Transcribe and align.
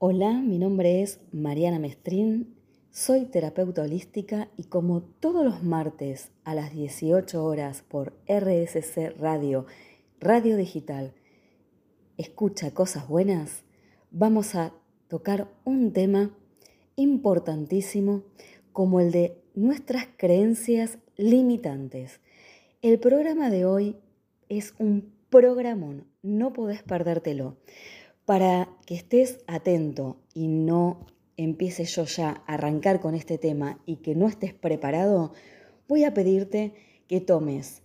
Hola, 0.00 0.32
mi 0.34 0.60
nombre 0.60 1.02
es 1.02 1.18
Mariana 1.32 1.80
Mestrín, 1.80 2.54
soy 2.92 3.24
terapeuta 3.24 3.82
holística 3.82 4.48
y 4.56 4.62
como 4.62 5.02
todos 5.02 5.44
los 5.44 5.64
martes 5.64 6.30
a 6.44 6.54
las 6.54 6.72
18 6.72 7.44
horas 7.44 7.82
por 7.82 8.12
RSC 8.28 9.18
Radio, 9.18 9.66
Radio 10.20 10.56
Digital, 10.56 11.14
escucha 12.16 12.70
cosas 12.70 13.08
buenas, 13.08 13.64
vamos 14.12 14.54
a 14.54 14.72
tocar 15.08 15.48
un 15.64 15.92
tema 15.92 16.30
importantísimo 16.94 18.22
como 18.72 19.00
el 19.00 19.10
de 19.10 19.42
nuestras 19.56 20.06
creencias 20.16 20.98
limitantes. 21.16 22.20
El 22.82 23.00
programa 23.00 23.50
de 23.50 23.64
hoy 23.64 23.96
es 24.48 24.74
un 24.78 25.12
programón, 25.28 26.06
no 26.22 26.52
podés 26.52 26.84
perdértelo. 26.84 27.56
Para 28.28 28.68
que 28.84 28.94
estés 28.94 29.38
atento 29.46 30.18
y 30.34 30.48
no 30.48 31.06
empiece 31.38 31.86
yo 31.86 32.04
ya 32.04 32.42
a 32.46 32.56
arrancar 32.56 33.00
con 33.00 33.14
este 33.14 33.38
tema 33.38 33.80
y 33.86 34.02
que 34.02 34.14
no 34.14 34.28
estés 34.28 34.52
preparado, 34.52 35.32
voy 35.88 36.04
a 36.04 36.12
pedirte 36.12 36.74
que 37.06 37.22
tomes 37.22 37.80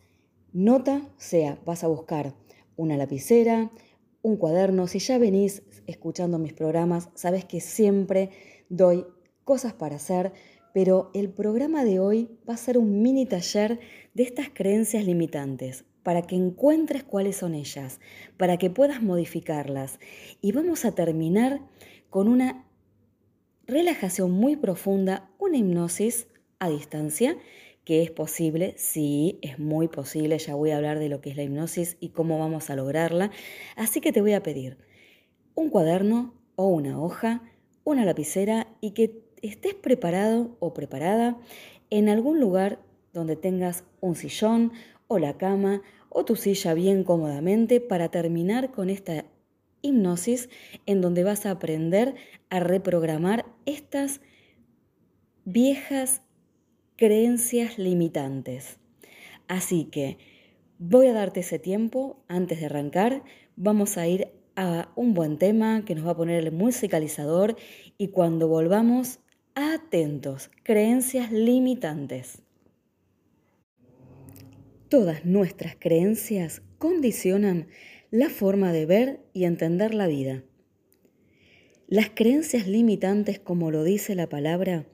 nota, 0.52 1.02
sea, 1.16 1.58
vas 1.64 1.86
a 1.86 1.88
buscar 1.88 2.36
una 2.76 2.98
lapicera, 2.98 3.72
un 4.22 4.36
cuaderno. 4.36 4.88
Si 4.88 5.00
ya 5.00 5.18
venís 5.18 5.64
escuchando 5.88 6.40
mis 6.40 6.52
programas, 6.52 7.08
sabes 7.16 7.46
que 7.46 7.62
siempre 7.62 8.30
doy 8.68 9.06
cosas 9.46 9.72
para 9.72 9.96
hacer, 9.96 10.34
pero 10.74 11.10
el 11.14 11.30
programa 11.30 11.86
de 11.86 12.02
hoy 12.02 12.38
va 12.50 12.56
a 12.56 12.58
ser 12.58 12.78
un 12.78 13.02
mini 13.02 13.26
taller 13.26 13.80
de 14.14 14.24
estas 14.24 14.50
creencias 14.50 15.06
limitantes 15.06 15.86
para 16.04 16.22
que 16.22 16.36
encuentres 16.36 17.04
cuáles 17.04 17.38
son 17.38 17.56
ellas, 17.56 18.00
para 18.38 18.58
que 18.58 18.70
puedas 18.70 19.02
modificarlas. 19.02 20.00
Y 20.42 20.52
vamos 20.52 20.86
a 20.86 20.94
terminar 20.94 21.62
con 22.10 22.28
una 22.28 22.66
relajación 23.66 24.32
muy 24.32 24.56
profunda, 24.56 25.30
una 25.40 25.58
hipnosis 25.58 26.28
a 26.60 26.70
distancia, 26.70 27.38
que 27.86 28.02
es 28.02 28.12
posible, 28.12 28.76
sí, 28.78 29.40
es 29.42 29.60
muy 29.60 29.88
posible, 29.88 30.38
ya 30.38 30.56
voy 30.56 30.72
a 30.72 30.78
hablar 30.78 31.00
de 31.00 31.10
lo 31.10 31.20
que 31.20 31.32
es 31.32 31.38
la 31.38 31.44
hipnosis 31.44 31.98
y 32.00 32.10
cómo 32.10 32.40
vamos 32.40 32.70
a 32.70 32.76
lograrla. 32.76 33.32
Así 33.76 34.00
que 34.00 34.14
te 34.14 34.22
voy 34.22 34.34
a 34.34 34.44
pedir 34.44 34.78
un 35.56 35.70
cuaderno 35.70 36.34
o 36.56 36.68
una 36.68 37.02
hoja, 37.02 37.42
una 37.84 38.06
lapicera 38.06 38.68
y 38.80 38.92
que 38.92 39.24
estés 39.42 39.74
preparado 39.74 40.56
o 40.60 40.74
preparada 40.74 41.38
en 41.90 42.10
algún 42.10 42.40
lugar 42.40 42.80
donde 43.12 43.36
tengas 43.36 43.84
un 44.02 44.16
sillón, 44.16 44.72
o 45.14 45.20
la 45.20 45.38
cama 45.38 45.82
o 46.10 46.26
tu 46.26 46.36
silla 46.36 46.74
bien 46.74 47.04
cómodamente 47.04 47.82
para 47.82 48.10
terminar 48.10 48.72
con 48.72 48.90
esta 48.90 49.26
hipnosis 49.82 50.50
en 50.86 51.02
donde 51.02 51.24
vas 51.24 51.46
a 51.46 51.52
aprender 51.52 52.16
a 52.50 52.60
reprogramar 52.60 53.46
estas 53.66 54.22
viejas 55.46 56.22
creencias 56.96 57.78
limitantes. 57.78 58.80
Así 59.48 59.86
que 59.86 60.18
voy 60.80 61.08
a 61.08 61.14
darte 61.14 61.42
ese 61.42 61.60
tiempo 61.60 62.24
antes 62.28 62.60
de 62.60 62.68
arrancar. 62.68 63.24
Vamos 63.56 63.98
a 63.98 64.08
ir 64.08 64.30
a 64.56 64.92
un 64.96 65.14
buen 65.14 65.38
tema 65.38 65.84
que 65.86 65.96
nos 65.96 66.06
va 66.06 66.12
a 66.12 66.18
poner 66.18 66.44
el 66.44 66.52
musicalizador 66.52 67.56
y 67.98 68.10
cuando 68.10 68.48
volvamos, 68.48 69.20
atentos, 69.56 70.50
creencias 70.64 71.32
limitantes. 71.32 72.43
Todas 74.94 75.26
nuestras 75.26 75.76
creencias 75.76 76.62
condicionan 76.78 77.66
la 78.12 78.30
forma 78.30 78.72
de 78.72 78.86
ver 78.86 79.22
y 79.34 79.46
entender 79.46 79.96
la 79.96 80.06
vida. 80.06 80.44
Las 81.88 82.12
creencias 82.12 82.68
limitantes, 82.68 83.40
como 83.40 83.72
lo 83.72 83.84
dice 83.84 84.14
la 84.14 84.30
palabra, 84.30 84.86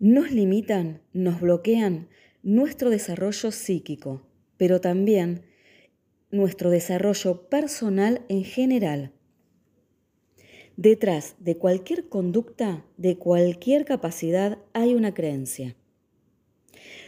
nos 0.00 0.32
limitan, 0.32 1.00
nos 1.14 1.40
bloquean 1.40 2.10
nuestro 2.42 2.90
desarrollo 2.90 3.52
psíquico, 3.52 4.28
pero 4.58 4.82
también 4.82 5.46
nuestro 6.30 6.68
desarrollo 6.68 7.48
personal 7.48 8.20
en 8.28 8.44
general. 8.44 9.12
Detrás 10.76 11.36
de 11.38 11.56
cualquier 11.56 12.10
conducta, 12.10 12.84
de 12.98 13.16
cualquier 13.16 13.86
capacidad, 13.86 14.58
hay 14.74 14.92
una 14.92 15.14
creencia. 15.14 15.74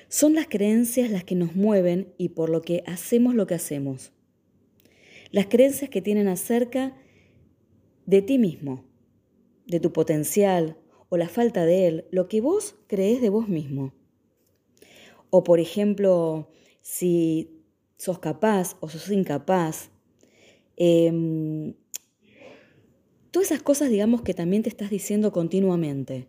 Son 0.08 0.34
las 0.34 0.46
creencias 0.46 1.10
las 1.10 1.24
que 1.24 1.34
nos 1.34 1.56
mueven 1.56 2.12
y 2.16 2.30
por 2.30 2.48
lo 2.48 2.62
que 2.62 2.82
hacemos 2.86 3.34
lo 3.34 3.46
que 3.46 3.54
hacemos. 3.54 4.12
Las 5.30 5.46
creencias 5.46 5.90
que 5.90 6.02
tienen 6.02 6.28
acerca 6.28 6.96
de 8.06 8.22
ti 8.22 8.38
mismo, 8.38 8.84
de 9.66 9.80
tu 9.80 9.92
potencial 9.92 10.78
o 11.08 11.16
la 11.16 11.28
falta 11.28 11.64
de 11.64 11.88
él, 11.88 12.04
lo 12.10 12.28
que 12.28 12.40
vos 12.40 12.76
crees 12.86 13.20
de 13.20 13.30
vos 13.30 13.48
mismo. 13.48 13.92
O 15.30 15.42
por 15.42 15.58
ejemplo, 15.58 16.50
si 16.80 17.56
sos 17.96 18.18
capaz 18.18 18.76
o 18.80 18.88
sos 18.88 19.10
incapaz. 19.10 19.90
Em, 20.76 21.74
todas 23.30 23.50
esas 23.50 23.62
cosas, 23.62 23.90
digamos, 23.90 24.22
que 24.22 24.34
también 24.34 24.62
te 24.62 24.68
estás 24.68 24.90
diciendo 24.90 25.32
continuamente. 25.32 26.28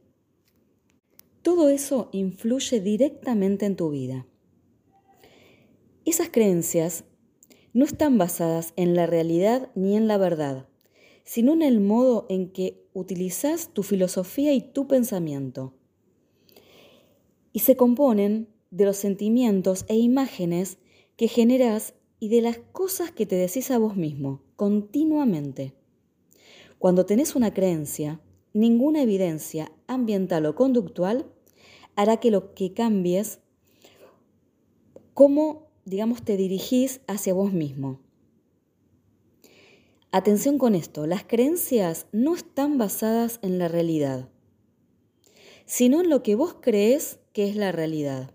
Todo 1.47 1.69
eso 1.69 2.09
influye 2.11 2.81
directamente 2.81 3.65
en 3.65 3.77
tu 3.77 3.89
vida. 3.89 4.27
Esas 6.03 6.27
creencias 6.29 7.05
no 7.71 7.85
están 7.85 8.17
basadas 8.17 8.73
en 8.75 8.95
la 8.95 9.05
realidad 9.05 9.71
ni 9.73 9.95
en 9.95 10.09
la 10.09 10.17
verdad, 10.17 10.67
sino 11.23 11.53
en 11.53 11.61
el 11.61 11.79
modo 11.79 12.25
en 12.27 12.51
que 12.51 12.85
utilizas 12.91 13.69
tu 13.73 13.83
filosofía 13.83 14.51
y 14.51 14.59
tu 14.59 14.89
pensamiento. 14.89 15.73
Y 17.53 17.59
se 17.59 17.77
componen 17.77 18.49
de 18.69 18.83
los 18.83 18.97
sentimientos 18.97 19.85
e 19.87 19.95
imágenes 19.95 20.79
que 21.15 21.29
generas 21.29 21.93
y 22.19 22.27
de 22.27 22.41
las 22.41 22.57
cosas 22.57 23.11
que 23.11 23.25
te 23.25 23.37
decís 23.37 23.71
a 23.71 23.77
vos 23.77 23.95
mismo 23.95 24.41
continuamente. 24.57 25.75
Cuando 26.77 27.05
tenés 27.05 27.37
una 27.37 27.53
creencia, 27.53 28.19
ninguna 28.51 29.01
evidencia 29.01 29.71
ambiental 29.87 30.45
o 30.45 30.53
conductual 30.53 31.31
hará 31.97 32.17
que 32.17 32.31
lo 32.31 32.53
que 32.53 32.73
cambies, 32.73 33.39
cómo, 35.13 35.67
digamos, 35.83 36.23
te 36.23 36.37
dirigís 36.37 37.01
hacia 37.07 37.33
vos 37.33 37.51
mismo. 37.51 37.99
Atención 40.11 40.59
con 40.59 40.75
esto, 40.75 41.07
las 41.07 41.23
creencias 41.23 42.05
no 42.11 42.35
están 42.35 42.77
basadas 42.77 43.39
en 43.41 43.57
la 43.57 43.67
realidad, 43.67 44.29
sino 45.65 45.99
en 46.01 46.09
lo 46.09 46.21
que 46.23 46.35
vos 46.35 46.55
crees 46.61 47.19
que 47.33 47.49
es 47.49 47.55
la 47.55 47.71
realidad. 47.71 48.31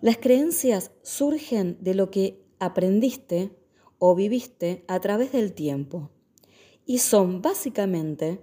Las 0.00 0.16
creencias 0.16 0.92
surgen 1.02 1.76
de 1.80 1.94
lo 1.94 2.10
que 2.10 2.42
aprendiste 2.58 3.54
o 3.98 4.14
viviste 4.14 4.82
a 4.88 4.98
través 4.98 5.30
del 5.32 5.52
tiempo 5.52 6.10
y 6.86 6.98
son 6.98 7.42
básicamente 7.42 8.40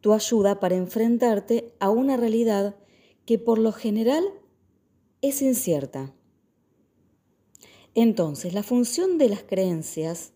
tu 0.00 0.12
ayuda 0.12 0.60
para 0.60 0.76
enfrentarte 0.76 1.74
a 1.80 1.90
una 1.90 2.16
realidad 2.16 2.76
que 3.26 3.38
por 3.38 3.58
lo 3.58 3.72
general 3.72 4.24
es 5.20 5.42
incierta. 5.42 6.14
Entonces, 7.94 8.54
la 8.54 8.62
función 8.62 9.18
de 9.18 9.28
las 9.28 9.42
creencias 9.42 10.32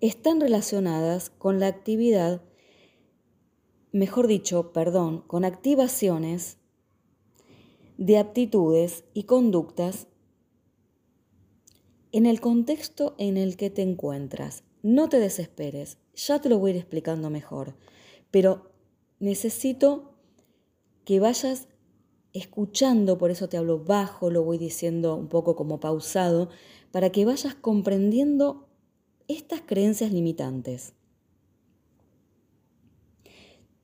están 0.00 0.40
relacionadas 0.40 1.30
con 1.30 1.60
la 1.60 1.66
actividad, 1.66 2.42
mejor 3.92 4.26
dicho, 4.26 4.72
perdón, 4.72 5.22
con 5.26 5.44
activaciones 5.44 6.58
de 7.98 8.18
aptitudes 8.18 9.04
y 9.12 9.24
conductas 9.24 10.08
en 12.10 12.26
el 12.26 12.40
contexto 12.40 13.14
en 13.18 13.36
el 13.36 13.56
que 13.56 13.70
te 13.70 13.82
encuentras. 13.82 14.64
No 14.82 15.08
te 15.08 15.18
desesperes, 15.18 15.98
ya 16.14 16.40
te 16.40 16.48
lo 16.48 16.58
voy 16.58 16.70
a 16.70 16.74
ir 16.74 16.80
explicando 16.80 17.30
mejor 17.30 17.74
pero 18.32 18.72
necesito 19.20 20.16
que 21.04 21.20
vayas 21.20 21.68
escuchando, 22.32 23.18
por 23.18 23.30
eso 23.30 23.48
te 23.48 23.56
hablo 23.56 23.84
bajo, 23.84 24.30
lo 24.30 24.42
voy 24.42 24.58
diciendo 24.58 25.14
un 25.14 25.28
poco 25.28 25.54
como 25.54 25.78
pausado, 25.78 26.48
para 26.90 27.10
que 27.10 27.24
vayas 27.24 27.54
comprendiendo 27.54 28.68
estas 29.28 29.60
creencias 29.60 30.12
limitantes. 30.12 30.94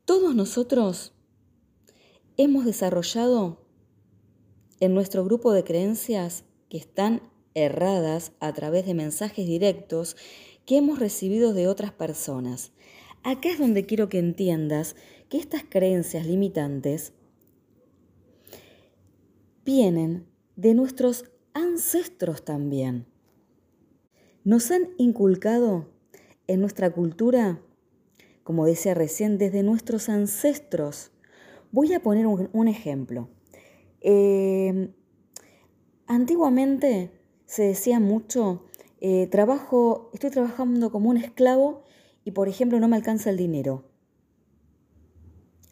Todos 0.05 0.35
nosotros 0.35 1.13
hemos 2.39 2.65
desarrollado 2.65 3.65
en 4.81 4.95
nuestro 4.95 5.25
grupo 5.25 5.53
de 5.53 5.65
creencias 5.65 6.45
que 6.71 6.79
están 6.79 7.23
erradas 7.55 8.33
a 8.41 8.53
través 8.55 8.87
de 8.87 8.95
mensajes 8.95 9.47
directos 9.47 10.17
que 10.65 10.77
hemos 10.79 10.99
recibido 10.99 11.53
de 11.53 11.69
otras 11.69 11.93
personas. 11.93 12.73
Acá 13.23 13.51
es 13.51 13.59
donde 13.59 13.85
quiero 13.85 14.09
que 14.09 14.19
entiendas 14.19 14.97
que 15.29 15.39
estas 15.39 15.63
creencias 15.69 16.27
limitantes 16.27 17.13
vienen 19.65 20.27
de 20.57 20.75
nuestros 20.75 21.25
ancestros 21.53 22.45
también. 22.45 23.07
Nos 24.45 24.71
han 24.71 24.89
inculcado 24.97 25.91
en 26.47 26.61
nuestra 26.61 26.91
cultura, 26.91 27.61
como 28.45 28.65
decía 28.65 28.95
recién, 28.95 29.37
desde 29.37 29.63
nuestros 29.63 30.09
ancestros. 30.09 31.11
Voy 31.71 31.93
a 31.93 32.01
poner 32.01 32.27
un, 32.27 32.69
ejemplo. 32.69 33.29
Eh, 34.01 34.91
antiguamente 36.07 37.11
se 37.45 37.65
decía 37.65 38.01
mucho, 38.01 38.65
eh, 39.01 39.27
trabajo, 39.27 40.11
estoy 40.15 40.31
trabajando 40.31 40.91
como 40.91 41.11
un 41.11 41.19
esclavo 41.19 41.85
y 42.29 42.31
por 42.31 42.47
ejemplo 42.47 42.79
no 42.79 42.89
me 42.89 42.97
alcanza 42.97 43.31
el 43.31 43.39
dinero. 43.39 43.85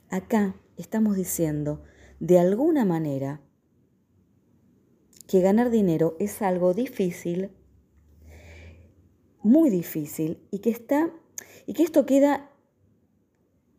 Acá 0.08 0.56
estamos 0.78 1.14
diciendo, 1.14 1.82
de 2.18 2.38
alguna 2.38 2.86
manera, 2.86 3.42
que 5.28 5.42
ganar 5.42 5.68
dinero 5.68 6.16
es 6.18 6.40
algo 6.40 6.72
difícil, 6.72 7.50
muy 9.42 9.68
difícil, 9.68 10.38
y 10.50 10.60
que 10.60 10.70
está, 10.70 11.10
y 11.66 11.74
que 11.74 11.82
esto 11.82 12.06
queda 12.06 12.50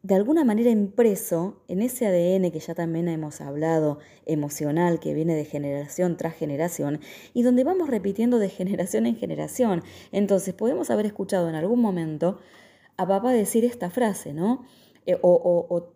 de 0.03 0.13
alguna 0.13 0.45
manera 0.45 0.69
impreso 0.69 1.63
en 1.67 1.81
ese 1.81 2.05
ADN 2.05 2.51
que 2.51 2.59
ya 2.59 2.75
también 2.75 3.07
hemos 3.07 3.41
hablado, 3.41 3.97
emocional, 4.27 4.99
que 4.99 5.15
viene 5.15 5.33
de 5.33 5.45
generación 5.45 6.15
tras 6.15 6.35
generación, 6.35 6.99
y 7.33 7.41
donde 7.41 7.63
vamos 7.63 7.89
repitiendo 7.89 8.37
de 8.37 8.49
generación 8.49 9.07
en 9.07 9.15
generación. 9.15 9.81
Entonces 10.11 10.53
podemos 10.53 10.91
haber 10.91 11.07
escuchado 11.07 11.49
en 11.49 11.55
algún 11.55 11.81
momento 11.81 12.39
a 12.97 13.07
papá 13.07 13.31
decir 13.31 13.63
esta 13.63 13.89
frase, 13.89 14.33
¿no? 14.33 14.63
Eh, 15.05 15.17
o, 15.21 15.93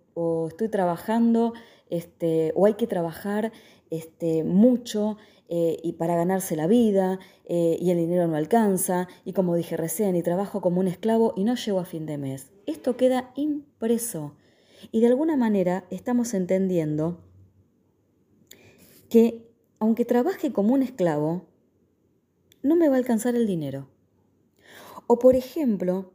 estoy 0.49 0.69
trabajando, 0.69 1.53
este, 1.89 2.53
o 2.55 2.65
hay 2.65 2.75
que 2.75 2.87
trabajar 2.87 3.51
este, 3.89 4.43
mucho 4.43 5.17
eh, 5.49 5.77
y 5.83 5.93
para 5.93 6.15
ganarse 6.15 6.55
la 6.55 6.67
vida, 6.67 7.19
eh, 7.45 7.77
y 7.81 7.91
el 7.91 7.97
dinero 7.97 8.27
no 8.27 8.35
alcanza, 8.35 9.07
y 9.25 9.33
como 9.33 9.55
dije 9.55 9.75
recién, 9.77 10.15
y 10.15 10.21
trabajo 10.21 10.61
como 10.61 10.79
un 10.79 10.87
esclavo 10.87 11.33
y 11.35 11.43
no 11.43 11.55
llego 11.55 11.79
a 11.79 11.85
fin 11.85 12.05
de 12.05 12.17
mes. 12.17 12.51
Esto 12.65 12.95
queda 12.95 13.31
impreso 13.35 14.35
y 14.91 15.01
de 15.01 15.07
alguna 15.07 15.35
manera 15.35 15.85
estamos 15.89 16.33
entendiendo 16.33 17.19
que 19.09 19.51
aunque 19.79 20.05
trabaje 20.05 20.53
como 20.53 20.73
un 20.73 20.83
esclavo, 20.83 21.47
no 22.63 22.75
me 22.75 22.87
va 22.87 22.95
a 22.95 22.99
alcanzar 22.99 23.35
el 23.35 23.47
dinero. 23.47 23.89
O 25.07 25.19
por 25.19 25.35
ejemplo, 25.35 26.13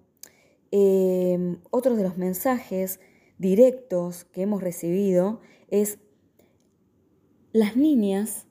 em, 0.71 1.59
otro 1.71 1.97
de 1.97 2.03
los 2.03 2.17
mensajes 2.17 3.01
directos 3.39 4.25
que 4.25 4.43
hemos 4.43 4.63
recibido 4.63 5.41
es, 5.69 5.99
las 7.53 7.77
niñas 7.77 8.47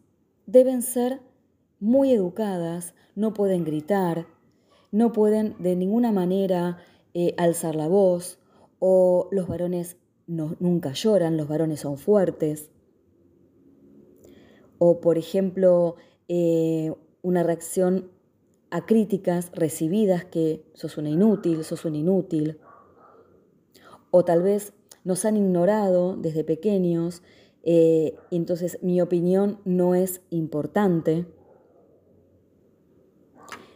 deben 0.46 0.82
ser 0.82 1.22
muy 1.80 2.12
educadas, 2.12 2.94
no 3.16 3.34
pueden 3.34 3.64
gritar, 3.64 4.28
no 4.92 5.12
pueden 5.12 5.56
de 5.60 5.76
ninguna 5.76 6.12
manera 6.12 6.78
eh, 7.14 7.34
alzar 7.38 7.76
la 7.76 7.88
voz, 7.88 8.40
o 8.80 9.30
los 9.32 9.48
varones 9.48 9.98
nunca 10.28 10.94
lloran, 10.94 11.38
los 11.38 11.48
varones 11.48 11.82
son 11.82 11.98
fuertes. 11.98 12.72
O, 14.78 15.00
por 15.02 15.18
ejemplo, 15.18 15.96
eh, 16.28 16.94
una 17.22 17.44
reacción 17.44 18.12
a 18.76 18.86
críticas 18.86 19.52
recibidas 19.54 20.26
que 20.26 20.66
sos 20.74 20.98
una 20.98 21.10
inútil, 21.10 21.64
sos 21.64 21.86
un 21.86 21.96
inútil. 21.96 22.60
O 24.12 24.26
tal 24.26 24.42
vez 24.42 24.74
nos 25.06 25.24
han 25.24 25.38
ignorado 25.38 26.18
desde 26.18 26.44
pequeños, 26.44 27.24
eh, 27.64 28.18
entonces 28.32 28.78
mi 28.82 29.00
opinión 29.00 29.62
no 29.64 29.96
es 29.96 30.20
importante. 30.30 31.26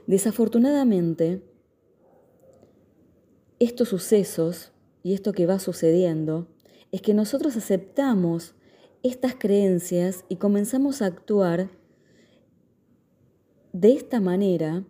Desafortunadamente, 0.06 1.44
estos 3.60 3.88
sucesos 3.88 4.74
y 5.02 5.14
esto 5.14 5.32
que 5.32 5.46
va 5.46 5.60
sucediendo 5.60 6.50
es 6.92 7.02
que 7.02 7.14
nosotros 7.14 7.56
aceptamos 7.56 8.54
estas 9.02 9.34
creencias 9.36 10.26
y 10.28 10.36
comenzamos 10.36 11.02
a 11.02 11.06
actuar 11.06 11.70
de 13.74 13.94
esta 13.94 14.20
manera 14.20 14.84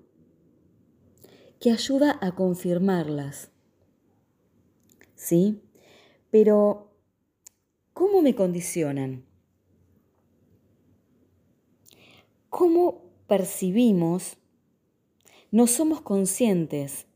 que 1.59 1.71
ayuda 1.71 2.17
a 2.21 2.33
confirmarlas. 2.35 3.51
¿Sí? 5.15 5.61
Pero, 6.31 6.91
¿cómo 7.93 8.21
me 8.21 8.35
condicionan? 8.35 9.25
¿Cómo 12.49 13.03
percibimos? 13.27 14.37
No 15.51 15.67
somos 15.67 16.01
conscientes 16.01 17.07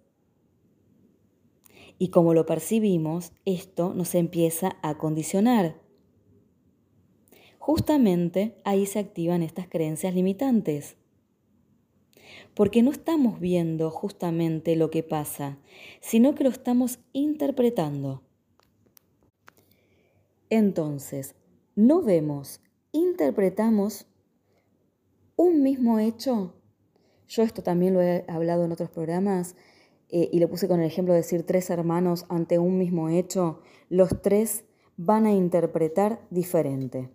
y 2.04 2.10
como 2.10 2.34
lo 2.34 2.46
percibimos, 2.46 3.32
esto 3.46 3.94
nos 3.94 4.14
empieza 4.16 4.78
a 4.82 4.98
condicionar. 4.98 5.80
Justamente 7.60 8.58
ahí 8.66 8.86
se 8.86 9.00
activan 9.00 9.42
estas 9.42 9.70
creencias 9.70 10.14
limitantes. 10.14 10.98
Porque 12.54 12.84
no 12.84 12.92
estamos 12.92 13.40
viendo 13.40 13.90
justamente 13.90 14.76
lo 14.76 14.90
que 14.90 15.04
pasa, 15.04 15.58
sino 16.02 16.36
que 16.36 16.44
lo 16.44 16.50
estamos 16.50 17.00
interpretando. 17.14 18.22
Entonces, 20.50 21.36
no 21.76 22.02
vemos, 22.02 22.62
interpretamos 22.92 24.06
un 25.36 25.64
mismo 25.64 26.00
hecho. 26.00 26.54
Yo 27.28 27.44
esto 27.44 27.64
también 27.64 27.94
lo 27.94 28.02
he 28.02 28.24
hablado 28.28 28.66
en 28.66 28.72
otros 28.72 28.90
programas 28.90 29.56
eh, 30.10 30.30
y 30.32 30.40
lo 30.40 30.50
puse 30.50 30.68
con 30.68 30.80
el 30.80 30.86
ejemplo 30.86 31.14
de 31.14 31.22
decir 31.22 31.44
tres 31.44 31.72
hermanos 31.72 32.26
ante 32.30 32.60
un 32.60 32.78
mismo 32.78 33.10
hecho, 33.10 33.62
los 33.90 34.22
tres 34.22 34.64
van 34.96 35.26
a 35.26 35.32
interpretar 35.32 36.22
diferente. 36.30 37.10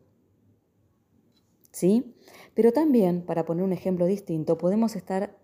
¿Sí? 1.71 2.15
Pero 2.55 2.73
también, 2.73 3.23
para 3.23 3.45
poner 3.45 3.65
un 3.65 3.73
ejemplo 3.73 4.07
distinto, 4.07 4.59
podemos 4.59 4.97
estar 4.97 5.37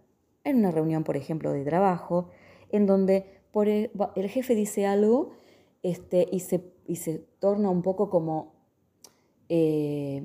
en 0.45 0.59
una 0.59 0.71
reunión, 0.71 1.05
por 1.05 1.17
ejemplo, 1.17 1.53
de 1.53 1.65
trabajo, 1.65 2.29
en 2.71 2.87
donde 2.87 3.27
por 3.53 3.69
el, 3.69 3.91
jefe 4.29 4.55
dice 4.55 4.87
algo 4.87 5.31
este, 5.83 6.27
y, 6.31 6.41
se, 6.41 6.73
y 6.87 6.97
se 6.97 7.19
torna 7.39 7.71
un 7.71 7.83
poco 7.83 8.11
como 8.11 8.53
eh, 9.49 10.23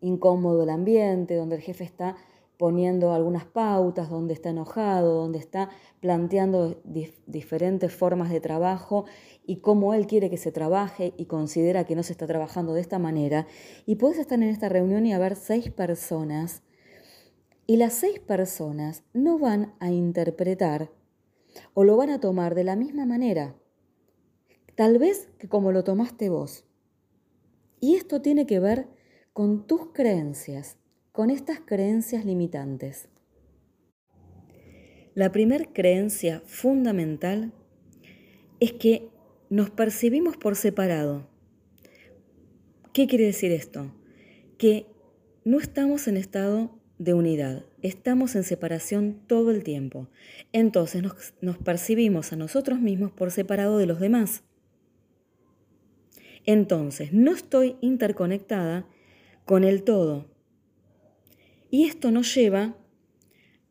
incómodo 0.00 0.62
el 0.62 0.70
ambiente, 0.70 1.34
donde 1.34 1.56
el 1.56 1.62
jefe 1.62 1.84
está 1.84 2.16
poniendo 2.58 3.12
algunas 3.14 3.44
pautas, 3.44 4.10
donde 4.10 4.34
está 4.34 4.50
enojado, 4.50 5.14
donde 5.14 5.38
está 5.38 5.70
planteando 6.00 6.82
diferentes 7.26 7.94
formas 7.94 8.30
de 8.30 8.40
trabajo 8.40 9.06
y 9.46 9.60
cómo 9.60 9.94
él 9.94 10.08
quiere 10.08 10.28
que 10.28 10.36
se 10.36 10.50
trabaje 10.50 11.14
y 11.16 11.26
considera 11.26 11.84
que 11.84 11.94
no 11.94 12.02
se 12.02 12.12
está 12.12 12.26
trabajando 12.26 12.74
de 12.74 12.80
esta 12.80 12.98
manera. 12.98 13.46
Y 13.86 13.94
puedes 13.94 14.18
estar 14.18 14.42
en 14.42 14.48
esta 14.48 14.68
reunión 14.68 15.06
y 15.06 15.14
haber 15.14 15.36
seis 15.36 15.70
personas 15.70 16.62
y 17.64 17.76
las 17.76 17.94
seis 17.94 18.18
personas 18.18 19.04
no 19.12 19.38
van 19.38 19.74
a 19.78 19.92
interpretar 19.92 20.90
o 21.74 21.84
lo 21.84 21.96
van 21.96 22.10
a 22.10 22.20
tomar 22.20 22.56
de 22.56 22.64
la 22.64 22.74
misma 22.74 23.06
manera, 23.06 23.54
tal 24.74 24.98
vez 24.98 25.28
que 25.38 25.48
como 25.48 25.70
lo 25.70 25.84
tomaste 25.84 26.28
vos. 26.28 26.64
Y 27.78 27.94
esto 27.94 28.20
tiene 28.20 28.46
que 28.46 28.58
ver 28.58 28.88
con 29.32 29.66
tus 29.66 29.92
creencias 29.92 30.76
con 31.18 31.30
estas 31.30 31.58
creencias 31.58 32.24
limitantes. 32.24 33.08
La 35.16 35.32
primera 35.32 35.64
creencia 35.64 36.42
fundamental 36.46 37.52
es 38.60 38.74
que 38.74 39.08
nos 39.50 39.68
percibimos 39.68 40.36
por 40.36 40.54
separado. 40.54 41.28
¿Qué 42.92 43.08
quiere 43.08 43.24
decir 43.24 43.50
esto? 43.50 43.92
Que 44.58 44.86
no 45.44 45.58
estamos 45.58 46.06
en 46.06 46.16
estado 46.16 46.78
de 46.98 47.14
unidad, 47.14 47.64
estamos 47.82 48.36
en 48.36 48.44
separación 48.44 49.20
todo 49.26 49.50
el 49.50 49.64
tiempo. 49.64 50.06
Entonces 50.52 51.02
nos, 51.02 51.34
nos 51.40 51.58
percibimos 51.58 52.32
a 52.32 52.36
nosotros 52.36 52.78
mismos 52.78 53.10
por 53.10 53.32
separado 53.32 53.78
de 53.78 53.86
los 53.86 53.98
demás. 53.98 54.44
Entonces 56.46 57.12
no 57.12 57.32
estoy 57.32 57.74
interconectada 57.80 58.86
con 59.44 59.64
el 59.64 59.82
todo, 59.82 60.37
y 61.70 61.84
esto 61.84 62.10
nos 62.10 62.34
lleva 62.34 62.76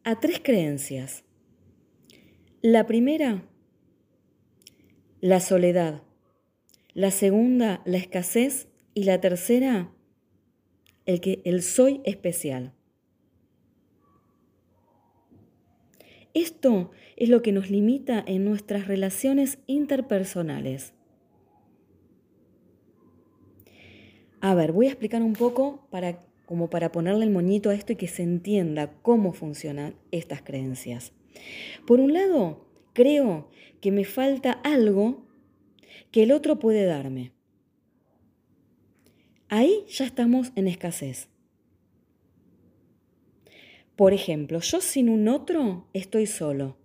a 0.04 0.20
tres 0.20 0.40
creencias. 0.44 1.24
La 2.62 2.86
primera, 2.86 3.48
la 5.22 5.40
soledad. 5.40 6.04
La 6.94 7.12
segunda, 7.12 7.82
la 7.86 7.98
escasez. 7.98 8.68
Y 8.94 9.04
la 9.04 9.22
tercera, 9.22 9.92
el 11.06 11.22
que 11.22 11.44
el 11.46 11.62
soy 11.62 12.02
especial. 12.04 12.74
Esto 16.34 16.90
es 17.16 17.30
lo 17.30 17.44
que 17.44 17.52
nos 17.52 17.70
limita 17.70 18.24
en 18.26 18.44
nuestras 18.44 18.88
relaciones 18.88 19.60
interpersonales. 19.68 20.94
A 24.42 24.56
ver, 24.56 24.72
voy 24.72 24.88
a 24.88 24.90
explicar 24.90 25.22
un 25.22 25.34
poco 25.34 25.88
para 25.92 26.27
como 26.48 26.70
para 26.70 26.94
ponerle 26.94 27.26
el 27.26 27.32
moñito 27.32 27.70
a 27.70 27.76
esto 27.76 27.92
y 27.92 27.98
que 27.98 28.08
se 28.08 28.24
entienda 28.24 28.94
cómo 29.02 29.34
funcionan 29.34 29.96
estas 30.12 30.42
creencias. 30.42 31.12
Por 31.86 32.00
un 32.00 32.14
lado, 32.14 32.66
creo 32.94 33.50
que 33.82 33.92
me 33.92 34.06
falta 34.06 34.54
algo 34.54 35.28
que 36.10 36.24
el 36.24 36.32
otro 36.32 36.58
puede 36.58 36.86
darme. 36.86 37.34
Ahí 39.50 39.84
ya 39.90 40.06
estamos 40.06 40.54
en 40.56 40.70
escasez. 40.70 41.28
Por 43.98 44.14
ejemplo, 44.14 44.62
yo 44.62 44.80
sin 44.80 45.10
un 45.10 45.28
otro 45.28 45.90
estoy 45.92 46.28
solo. 46.28 46.78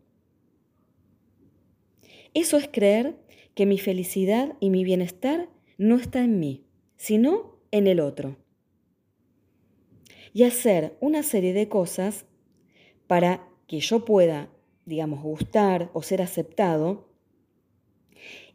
Eso 2.34 2.56
es 2.56 2.68
creer 2.68 3.16
que 3.54 3.64
mi 3.64 3.78
felicidad 3.78 4.56
y 4.58 4.70
mi 4.70 4.82
bienestar 4.82 5.48
no 5.78 5.96
está 5.98 6.24
en 6.24 6.40
mí, 6.40 6.64
sino 6.96 7.60
en 7.70 7.86
el 7.86 8.00
otro. 8.00 8.41
Y 10.32 10.44
hacer 10.44 10.96
una 11.00 11.22
serie 11.22 11.52
de 11.52 11.68
cosas 11.68 12.24
para 13.06 13.46
que 13.66 13.80
yo 13.80 14.04
pueda, 14.04 14.48
digamos, 14.86 15.22
gustar 15.22 15.90
o 15.92 16.02
ser 16.02 16.22
aceptado. 16.22 17.08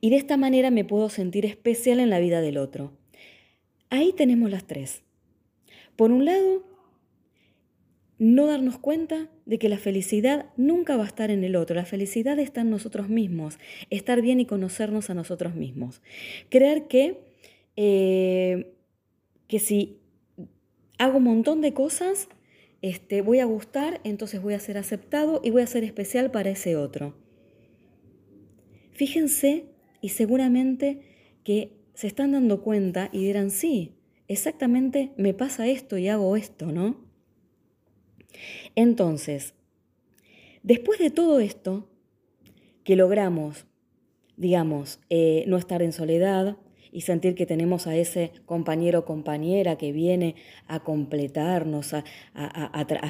Y 0.01 0.09
de 0.09 0.15
esta 0.15 0.37
manera 0.37 0.71
me 0.71 0.85
puedo 0.85 1.09
sentir 1.09 1.45
especial 1.45 1.99
en 1.99 2.09
la 2.09 2.19
vida 2.19 2.41
del 2.41 2.57
otro. 2.57 2.93
Ahí 3.89 4.13
tenemos 4.13 4.49
las 4.49 4.65
tres. 4.65 5.03
Por 5.95 6.11
un 6.11 6.25
lado, 6.25 6.63
no 8.19 8.47
darnos 8.47 8.77
cuenta 8.79 9.29
de 9.45 9.59
que 9.59 9.69
la 9.69 9.77
felicidad 9.77 10.47
nunca 10.57 10.97
va 10.97 11.03
a 11.03 11.07
estar 11.07 11.29
en 11.29 11.43
el 11.43 11.55
otro, 11.55 11.75
la 11.75 11.85
felicidad 11.85 12.39
está 12.39 12.61
en 12.61 12.69
nosotros 12.69 13.09
mismos, 13.09 13.59
estar 13.89 14.21
bien 14.21 14.39
y 14.39 14.45
conocernos 14.45 15.09
a 15.09 15.13
nosotros 15.13 15.55
mismos. 15.55 16.01
Creer 16.49 16.87
que, 16.87 17.19
eh, 17.75 18.73
que 19.47 19.59
si 19.59 19.99
hago 20.97 21.17
un 21.17 21.23
montón 21.23 21.61
de 21.61 21.73
cosas, 21.73 22.29
este, 22.81 23.21
voy 23.21 23.39
a 23.39 23.45
gustar, 23.45 24.01
entonces 24.03 24.41
voy 24.41 24.53
a 24.53 24.59
ser 24.59 24.77
aceptado 24.77 25.41
y 25.43 25.49
voy 25.49 25.61
a 25.61 25.67
ser 25.67 25.83
especial 25.83 26.31
para 26.31 26.49
ese 26.49 26.75
otro. 26.75 27.15
Fíjense 28.91 29.65
y 30.01 30.09
seguramente 30.09 31.01
que 31.43 31.77
se 31.93 32.07
están 32.07 32.31
dando 32.31 32.61
cuenta 32.61 33.09
y 33.11 33.25
dirán, 33.25 33.51
sí, 33.51 33.95
exactamente 34.27 35.11
me 35.17 35.33
pasa 35.33 35.67
esto 35.67 35.97
y 35.97 36.07
hago 36.07 36.35
esto, 36.35 36.71
¿no? 36.71 37.05
Entonces, 38.75 39.53
después 40.63 40.99
de 40.99 41.09
todo 41.09 41.39
esto, 41.39 41.89
que 42.83 42.95
logramos, 42.95 43.65
digamos, 44.35 44.99
eh, 45.09 45.43
no 45.47 45.57
estar 45.57 45.81
en 45.81 45.91
soledad 45.91 46.57
y 46.91 47.01
sentir 47.01 47.35
que 47.35 47.45
tenemos 47.45 47.87
a 47.87 47.95
ese 47.95 48.31
compañero 48.45 48.99
o 48.99 49.05
compañera 49.05 49.77
que 49.77 49.91
viene 49.91 50.35
a 50.67 50.83
completarnos, 50.83 51.93
a, 51.93 52.03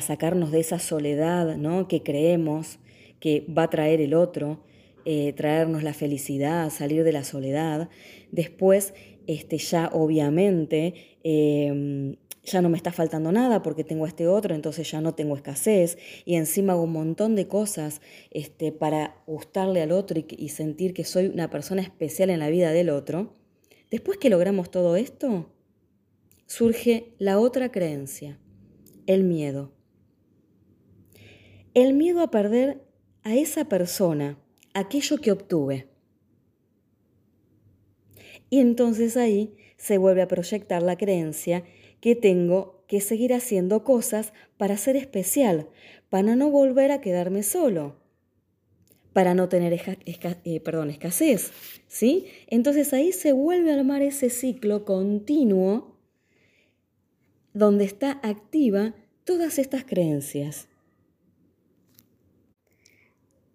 sacarnos 0.02 0.52
de 0.52 0.60
esa 0.60 0.80
soledad 0.80 1.58
¿no? 1.58 1.88
que 1.88 2.04
creemos 2.04 2.80
que 3.20 3.46
va 3.48 3.64
a 3.64 3.70
traer 3.70 4.02
el 4.02 4.14
otro, 4.14 4.60
eh, 5.06 5.34
traernos 5.34 5.84
la 5.84 5.94
felicidad, 5.94 6.70
salir 6.70 7.04
de 7.04 7.12
la 7.12 7.24
soledad. 7.24 7.90
Después, 8.32 8.94
este, 9.26 9.58
ya 9.58 9.90
obviamente, 9.94 11.18
em, 11.24 12.18
ya 12.44 12.62
no 12.62 12.70
me 12.70 12.78
está 12.78 12.92
faltando 12.92 13.32
nada 13.32 13.62
porque 13.62 13.84
tengo 13.84 14.06
a 14.06 14.08
este 14.08 14.28
otro, 14.28 14.56
entonces 14.56 14.90
ya 14.90 15.02
no 15.02 15.14
tengo 15.16 15.36
escasez 15.36 15.98
y 16.26 16.36
encima 16.36 16.74
hago 16.74 16.84
un 16.84 16.94
montón 16.94 17.36
de 17.36 17.48
cosas 17.48 18.02
este, 18.32 18.72
para 18.72 19.22
gustarle 19.28 19.82
al 19.82 19.92
otro 19.92 20.22
y 20.30 20.50
sentir 20.50 20.94
que 20.94 21.04
soy 21.04 21.28
una 21.28 21.50
persona 21.50 21.82
especial 21.82 22.30
en 22.30 22.40
la 22.40 22.50
vida 22.50 22.72
del 22.72 22.90
otro. 22.90 23.37
Después 23.90 24.18
que 24.18 24.30
logramos 24.30 24.70
todo 24.70 24.96
esto, 24.96 25.50
surge 26.46 27.14
la 27.20 27.40
otra 27.40 27.72
creencia, 27.72 28.38
el 29.06 29.24
miedo. 29.24 29.72
El 31.74 31.94
miedo 31.94 32.22
a 32.22 32.32
perder 32.32 32.84
a 33.24 33.36
esa 33.36 33.66
persona, 33.66 34.38
aquello 34.74 35.18
que 35.18 35.32
obtuve. 35.32 35.88
Y 38.50 38.60
entonces 38.60 39.16
ahí 39.16 39.56
se 39.78 39.98
vuelve 39.98 40.22
a 40.22 40.28
proyectar 40.28 40.82
la 40.82 40.98
creencia 40.98 41.64
que 42.02 42.16
tengo 42.16 42.84
que 42.88 43.02
seguir 43.02 43.34
haciendo 43.34 43.84
cosas 43.84 44.34
para 44.58 44.78
ser 44.78 44.96
especial, 44.96 45.70
para 46.10 46.36
no 46.36 46.50
volver 46.50 46.92
a 46.92 47.02
quedarme 47.02 47.44
solo, 47.44 47.96
para 49.18 49.34
no 49.34 49.50
tener 49.50 49.74
eh, 49.74 50.60
perdón, 50.60 50.92
escasez. 50.92 51.52
¿sí? 51.88 52.28
Entonces 52.46 52.94
ahí 52.94 53.12
se 53.12 53.32
vuelve 53.32 53.72
a 53.72 53.74
armar 53.74 54.04
ese 54.04 54.30
ciclo 54.30 54.86
continuo 54.86 55.98
donde 57.52 57.84
está 57.86 58.20
activa 58.22 58.94
todas 59.24 59.58
estas 59.58 59.86
creencias. 59.86 60.68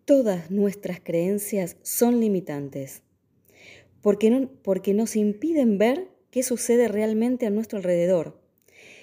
Todas 0.05 0.51
nuestras 0.51 0.99
creencias 0.99 1.77
son 1.83 2.19
limitantes 2.19 3.05
porque, 4.01 4.31
no, 4.31 4.51
porque 4.65 4.95
nos 4.95 5.15
impiden 5.15 5.79
ver 5.79 6.09
qué 6.33 6.43
sucede 6.43 6.89
realmente 6.89 7.47
a 7.47 7.51
nuestro 7.51 7.79
alrededor, 7.79 8.37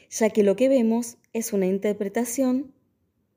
ya 0.09 0.29
que 0.29 0.43
lo 0.43 0.57
que 0.57 0.67
vemos 0.67 1.19
es 1.31 1.53
una 1.53 1.67
interpretación 1.67 2.73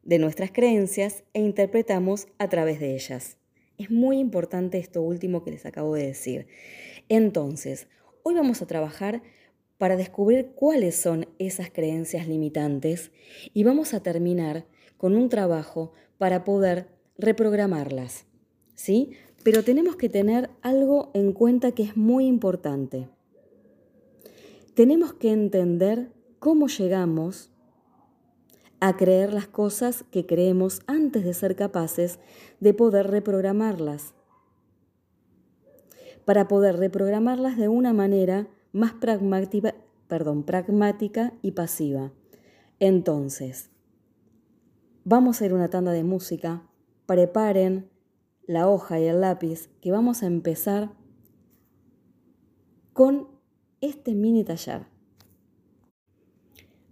de 0.03 0.19
nuestras 0.19 0.51
creencias 0.51 1.25
e 1.33 1.41
interpretamos 1.41 2.29
a 2.39 2.49
través 2.49 2.81
de 2.81 2.95
ellas. 2.95 3.39
Es 3.79 3.91
muy 3.91 4.19
importante 4.19 4.79
esto 4.79 5.03
último 5.03 5.45
que 5.45 5.51
les 5.51 5.67
acabo 5.67 5.95
de 5.95 6.07
decir. 6.07 6.47
Entonces, 7.09 7.89
hoy 8.23 8.35
vamos 8.35 8.63
a 8.63 8.67
trabajar 8.67 9.23
para 9.79 9.97
descubrir 9.97 10.53
cuáles 10.55 10.95
son 10.97 11.29
esas 11.39 11.71
creencias 11.71 12.29
limitantes 12.29 13.11
y 13.53 13.65
vamos 13.65 13.95
a 13.95 14.03
terminar 14.03 14.67
con 14.97 15.17
un 15.17 15.29
trabajo 15.29 15.93
para 16.19 16.45
poder 16.45 16.89
reprogramarlas. 17.19 18.27
¿Sí? 18.75 19.13
Pero 19.43 19.65
tenemos 19.65 19.97
que 19.97 20.09
tener 20.09 20.51
algo 20.63 21.11
en 21.15 21.33
cuenta 21.33 21.73
que 21.73 21.83
es 21.83 21.97
muy 21.97 22.27
importante 22.27 23.09
tenemos 24.75 25.13
que 25.13 25.31
entender 25.31 26.13
cómo 26.39 26.67
llegamos 26.69 27.51
a 28.83 28.97
creer 28.97 29.33
las 29.33 29.47
cosas 29.47 30.05
que 30.11 30.27
creemos 30.27 30.83
antes 30.89 31.25
de 31.25 31.35
ser 31.35 31.55
capaces 31.55 32.19
de 32.59 32.75
poder 32.75 33.07
reprogramarlas. 33.13 34.13
Para 36.25 36.49
poder 36.49 36.79
reprogramarlas 36.79 37.57
de 37.57 37.69
una 37.69 37.93
manera 37.93 38.49
más 38.73 38.93
pragmática, 38.93 39.77
perdón, 40.09 40.43
pragmática 40.43 41.33
y 41.43 41.53
pasiva. 41.53 42.11
Entonces, 42.81 43.71
vamos 45.05 45.41
a 45.41 45.47
ir 45.47 45.53
a 45.53 45.55
una 45.55 45.71
tanda 45.71 45.93
de 45.93 46.03
música. 46.03 46.69
Preparen 47.07 47.89
la 48.49 48.69
hoja 48.69 48.99
y 48.99 49.05
el 49.05 49.21
lápiz 49.21 49.69
que 49.81 49.93
vamos 49.93 50.25
a 50.25 50.27
empezar 50.27 50.91
con 52.93 53.29
este 53.81 54.17
mini 54.17 54.43
taller. 54.43 54.87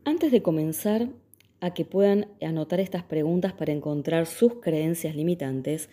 Antes 0.05 0.31
de 0.31 0.41
comenzar 0.41 1.09
a 1.61 1.75
que 1.75 1.85
puedan 1.85 2.29
anotar 2.41 2.81
estas 2.81 3.05
preguntas 3.05 3.53
para 3.53 3.73
encontrar 3.73 4.27
sus 4.27 4.55
creencias 4.55 5.15
limitantes, 5.15 5.89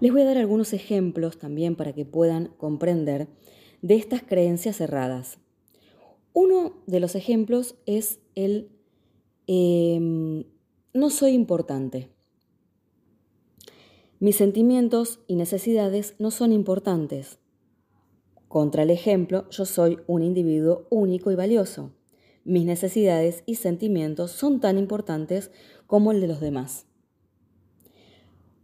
les 0.00 0.12
voy 0.12 0.22
a 0.22 0.26
dar 0.26 0.38
algunos 0.38 0.72
ejemplos 0.72 1.38
también 1.38 1.76
para 1.76 1.92
que 1.92 2.04
puedan 2.04 2.48
comprender 2.58 3.28
de 3.82 3.94
estas 3.94 4.22
creencias 4.22 4.76
cerradas. 4.76 5.38
Uno 6.32 6.74
de 6.86 7.00
los 7.00 7.14
ejemplos 7.14 7.76
es 7.86 8.20
el 8.34 8.68
em, 9.46 10.44
no 10.92 11.10
soy 11.10 11.32
importante. 11.32 12.10
Mis 14.18 14.36
sentimientos 14.36 15.20
y 15.26 15.36
necesidades 15.36 16.14
no 16.18 16.30
son 16.30 16.52
importantes. 16.52 17.38
Contra 18.48 18.82
el 18.82 18.90
ejemplo, 18.90 19.48
yo 19.50 19.66
soy 19.66 19.98
un 20.06 20.22
individuo 20.22 20.86
único 20.90 21.30
y 21.30 21.34
valioso. 21.34 21.92
Mis 22.46 22.64
necesidades 22.64 23.42
y 23.44 23.56
sentimientos 23.56 24.30
son 24.30 24.60
tan 24.60 24.78
importantes 24.78 25.50
como 25.88 26.12
el 26.12 26.20
de 26.20 26.28
los 26.28 26.40
demás. 26.40 26.86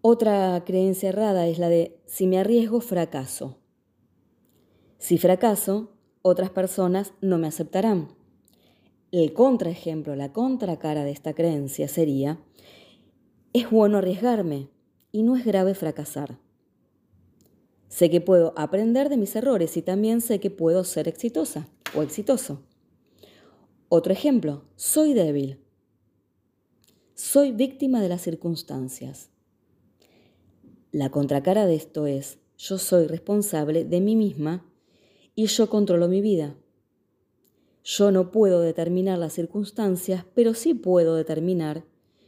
Otra 0.02 0.62
creencia 0.64 1.08
errada 1.08 1.48
es 1.48 1.58
la 1.58 1.68
de 1.68 2.00
si 2.06 2.28
me 2.28 2.38
arriesgo, 2.38 2.80
fracaso. 2.80 3.58
Si 4.98 5.18
fracaso, 5.18 5.96
otras 6.22 6.50
personas 6.50 7.12
no 7.20 7.38
me 7.38 7.48
aceptarán. 7.48 8.14
El 9.10 9.32
contraejemplo, 9.32 10.14
la 10.14 10.32
contracara 10.32 11.02
de 11.02 11.10
esta 11.10 11.34
creencia 11.34 11.88
sería, 11.88 12.38
es 13.52 13.68
bueno 13.68 13.98
arriesgarme 13.98 14.68
y 15.10 15.24
no 15.24 15.34
es 15.34 15.44
grave 15.44 15.74
fracasar. 15.74 16.38
Sé 17.88 18.10
que 18.10 18.20
puedo 18.20 18.54
aprender 18.56 19.08
de 19.08 19.16
mis 19.16 19.34
errores 19.34 19.76
y 19.76 19.82
también 19.82 20.20
sé 20.20 20.38
que 20.38 20.50
puedo 20.50 20.84
ser 20.84 21.08
exitosa 21.08 21.66
o 21.96 22.02
exitoso. 22.02 22.62
Otro 23.94 24.14
ejemplo, 24.14 24.62
soy 24.74 25.12
débil. 25.12 25.58
Soy 27.12 27.52
víctima 27.52 28.00
de 28.00 28.08
las 28.08 28.22
circunstancias. 28.22 29.28
La 30.92 31.10
contracara 31.10 31.66
de 31.66 31.74
esto 31.74 32.06
es, 32.06 32.38
yo 32.56 32.78
soy 32.78 33.06
responsable 33.06 33.84
de 33.84 34.00
mí 34.00 34.16
misma 34.16 34.64
y 35.34 35.44
yo 35.44 35.68
controlo 35.68 36.08
mi 36.08 36.22
vida. 36.22 36.56
Yo 37.84 38.10
no 38.12 38.30
puedo 38.30 38.62
determinar 38.62 39.18
las 39.18 39.34
circunstancias, 39.34 40.24
pero 40.34 40.54
sí 40.54 40.72
puedo 40.72 41.14
determinar 41.14 41.84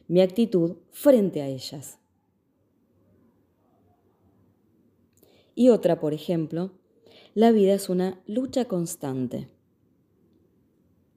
mi 0.07 0.21
actitud 0.21 0.77
frente 0.91 1.41
a 1.41 1.49
ellas. 1.49 1.99
Y 5.55 5.71
otra, 5.71 5.99
por 5.99 6.13
ejemplo, 6.13 6.73
la 7.33 7.53
vida 7.53 7.73
es 7.73 7.89
una 7.89 8.23
lucha 8.27 8.67
constante. 8.67 9.49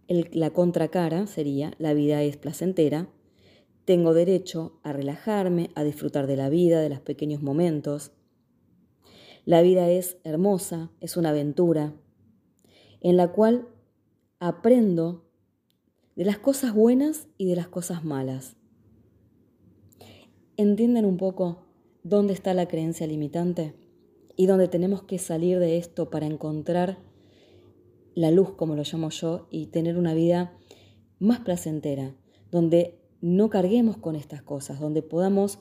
La 0.07 0.51
contracara 0.51 1.27
sería, 1.27 1.73
la 1.79 1.93
vida 1.93 2.23
es 2.23 2.37
placentera, 2.37 3.09
tengo 3.85 4.13
derecho 4.13 4.79
a 4.83 4.91
relajarme, 4.91 5.69
a 5.75 5.83
disfrutar 5.83 6.27
de 6.27 6.35
la 6.35 6.49
vida, 6.49 6.81
de 6.81 6.89
los 6.89 6.99
pequeños 6.99 7.41
momentos. 7.41 8.11
La 9.45 9.61
vida 9.61 9.89
es 9.89 10.17
hermosa, 10.25 10.91
es 10.99 11.15
una 11.15 11.29
aventura, 11.29 11.93
en 12.99 13.15
la 13.15 13.31
cual 13.31 13.69
aprendo 14.39 15.25
de 16.17 16.25
las 16.25 16.37
cosas 16.37 16.73
buenas 16.73 17.27
y 17.37 17.45
de 17.45 17.55
las 17.55 17.67
cosas 17.67 18.03
malas. 18.03 18.57
¿Entienden 20.57 21.05
un 21.05 21.17
poco 21.17 21.63
dónde 22.03 22.33
está 22.33 22.53
la 22.53 22.67
creencia 22.67 23.07
limitante? 23.07 23.75
Y 24.35 24.47
dónde 24.47 24.67
tenemos 24.67 25.03
que 25.03 25.17
salir 25.17 25.59
de 25.59 25.77
esto 25.77 26.09
para 26.09 26.25
encontrar 26.25 26.97
la 28.17 28.31
luz, 28.31 28.55
como 28.55 28.75
lo 28.75 28.81
llamo 28.81 29.11
yo, 29.11 29.47
y 29.51 29.67
tener 29.67 29.95
una 29.95 30.15
vida 30.15 30.57
más 31.19 31.41
placentera, 31.41 32.15
donde 32.49 32.97
no 33.21 33.51
carguemos 33.51 33.97
con 33.97 34.15
estas 34.15 34.41
cosas, 34.41 34.79
donde 34.79 35.03
podamos 35.03 35.59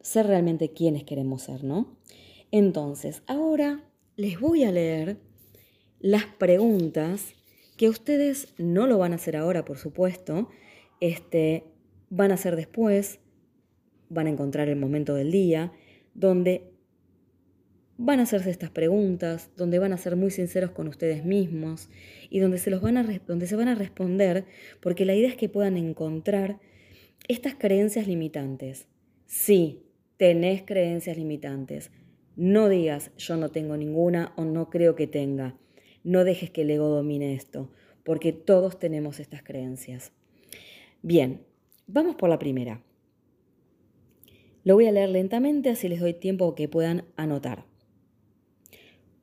ser 0.00 0.26
realmente 0.26 0.72
quienes 0.72 1.04
queremos 1.04 1.42
ser, 1.42 1.62
¿no? 1.62 1.98
Entonces, 2.50 3.22
ahora 3.26 3.84
les 4.16 4.40
voy 4.40 4.64
a 4.64 4.72
leer 4.72 5.18
las 5.98 6.24
preguntas 6.24 7.34
que 7.76 7.90
ustedes 7.90 8.54
no 8.56 8.86
lo 8.86 8.96
van 8.96 9.12
a 9.12 9.16
hacer 9.16 9.36
ahora, 9.36 9.66
por 9.66 9.76
supuesto, 9.76 10.48
este, 11.00 11.64
van 12.08 12.30
a 12.30 12.34
hacer 12.34 12.56
después, 12.56 13.18
van 14.08 14.26
a 14.26 14.30
encontrar 14.30 14.70
el 14.70 14.76
momento 14.76 15.14
del 15.14 15.30
día, 15.30 15.70
donde 16.14 16.69
van 18.02 18.18
a 18.18 18.22
hacerse 18.22 18.48
estas 18.48 18.70
preguntas, 18.70 19.50
donde 19.58 19.78
van 19.78 19.92
a 19.92 19.98
ser 19.98 20.16
muy 20.16 20.30
sinceros 20.30 20.70
con 20.70 20.88
ustedes 20.88 21.22
mismos 21.22 21.90
y 22.30 22.38
donde 22.38 22.56
se, 22.56 22.70
los 22.70 22.80
van 22.80 22.96
a, 22.96 23.20
donde 23.26 23.46
se 23.46 23.56
van 23.56 23.68
a 23.68 23.74
responder, 23.74 24.46
porque 24.80 25.04
la 25.04 25.14
idea 25.14 25.28
es 25.28 25.36
que 25.36 25.50
puedan 25.50 25.76
encontrar 25.76 26.58
estas 27.28 27.54
creencias 27.56 28.06
limitantes. 28.06 28.88
Sí, 29.26 29.82
tenés 30.16 30.62
creencias 30.62 31.18
limitantes. 31.18 31.90
No 32.36 32.70
digas 32.70 33.10
yo 33.18 33.36
no 33.36 33.50
tengo 33.50 33.76
ninguna 33.76 34.32
o 34.36 34.46
no 34.46 34.70
creo 34.70 34.96
que 34.96 35.06
tenga. 35.06 35.58
No 36.02 36.24
dejes 36.24 36.50
que 36.50 36.62
el 36.62 36.70
ego 36.70 36.88
domine 36.88 37.34
esto, 37.34 37.70
porque 38.02 38.32
todos 38.32 38.78
tenemos 38.78 39.20
estas 39.20 39.42
creencias. 39.42 40.12
Bien, 41.02 41.42
vamos 41.86 42.16
por 42.16 42.30
la 42.30 42.38
primera. 42.38 42.82
Lo 44.64 44.74
voy 44.74 44.86
a 44.86 44.92
leer 44.92 45.10
lentamente 45.10 45.68
así 45.68 45.86
les 45.86 46.00
doy 46.00 46.14
tiempo 46.14 46.54
que 46.54 46.66
puedan 46.66 47.04
anotar. 47.16 47.69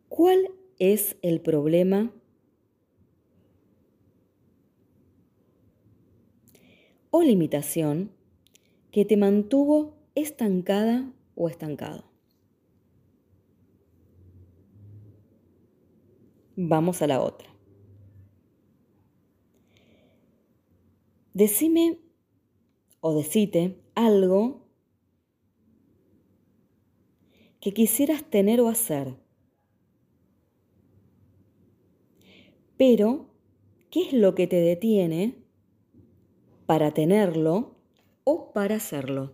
¿Cuál 0.10 0.50
es 0.80 1.18
el 1.22 1.42
problema 1.42 2.12
o 7.10 7.24
limitación 7.24 8.12
que 8.92 9.06
te 9.06 9.18
mantuvo 9.18 9.98
estancada 10.16 11.12
o 11.36 11.50
estancado. 11.50 12.06
Vamos 16.56 17.02
a 17.02 17.08
la 17.08 17.22
otra. 17.22 17.48
Decime 21.34 22.00
o 23.00 23.14
decite 23.14 23.80
algo 23.94 24.66
que 27.60 27.74
quisieras 27.74 28.24
tener 28.24 28.60
o 28.62 28.70
hacer, 28.70 29.16
pero 32.78 33.28
¿qué 33.90 34.08
es 34.08 34.14
lo 34.14 34.36
que 34.36 34.48
te 34.48 34.58
detiene 34.58 35.48
para 36.68 36.92
tenerlo 36.92 37.78
o 38.26 38.52
para 38.52 38.76
hacerlo. 38.76 39.32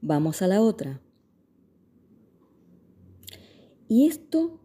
Vamos 0.00 0.42
a 0.42 0.46
la 0.46 0.62
otra. 0.62 1.00
¿Y 3.88 4.06
esto 4.06 4.60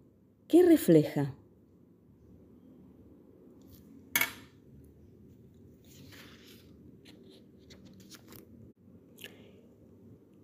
qué 0.47 0.61
refleja? 0.63 1.36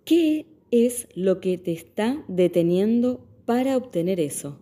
¿Qué 0.04 0.44
es 0.70 1.08
lo 1.14 1.40
que 1.40 1.56
te 1.56 1.72
está 1.72 2.22
deteniendo 2.28 3.26
para 3.46 3.74
obtener 3.78 4.20
eso? 4.20 4.58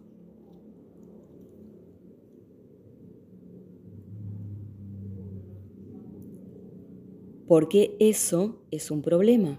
Porque 7.49 7.97
eso 7.99 8.63
es 8.71 8.93
un 8.93 9.03
problema. 9.03 9.59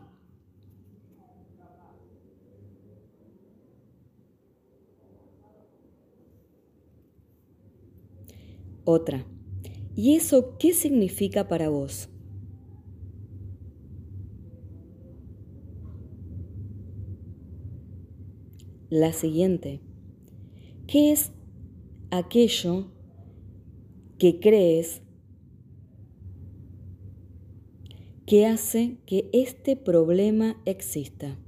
Otra. 8.86 9.26
¿Y 9.96 10.15
eso 10.15 10.58
qué 10.58 10.74
significa 10.74 11.50
para 11.50 11.67
vos? 11.67 12.10
La 18.93 19.12
siguiente. 19.12 19.82
¿Qué 20.86 21.12
es 21.12 21.32
aquello 22.12 22.91
que 24.19 24.39
crees 24.39 25.01
que 28.27 28.45
hace 28.45 28.99
que 29.08 29.32
este 29.34 29.75
problema 29.75 30.62
exista? 30.65 31.39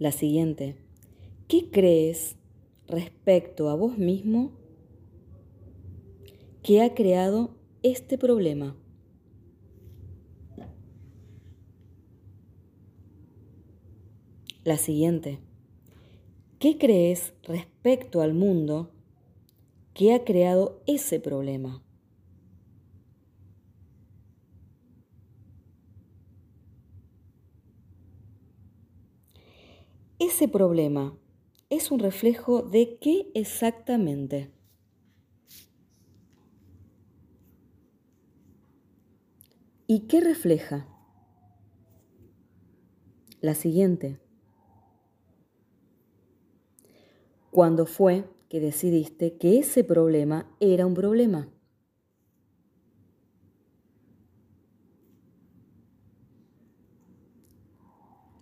La 0.00 0.10
siguiente. 0.10 0.74
¿Qué 1.46 1.70
crees 1.70 2.36
respecto 2.88 3.68
a 3.68 3.76
vos 3.76 3.96
mismo 3.96 4.50
que 6.64 6.82
ha 6.82 6.94
creado 6.94 7.54
este 7.84 8.18
problema? 8.18 8.76
La 14.64 14.78
siguiente. 14.78 15.40
¿Qué 16.58 16.78
crees 16.78 17.34
respecto 17.42 18.22
al 18.22 18.32
mundo 18.32 18.90
que 19.92 20.14
ha 20.14 20.24
creado 20.24 20.82
ese 20.86 21.20
problema? 21.20 21.82
Ese 30.18 30.48
problema 30.48 31.18
es 31.68 31.90
un 31.90 31.98
reflejo 31.98 32.62
de 32.62 32.98
qué 32.98 33.30
exactamente. 33.34 34.50
¿Y 39.86 40.06
qué 40.06 40.22
refleja? 40.22 40.88
La 43.42 43.54
siguiente. 43.54 44.23
¿Cuándo 47.54 47.86
fue 47.86 48.24
que 48.48 48.58
decidiste 48.58 49.36
que 49.36 49.60
ese 49.60 49.84
problema 49.84 50.44
era 50.58 50.86
un 50.86 50.94
problema? 50.94 51.48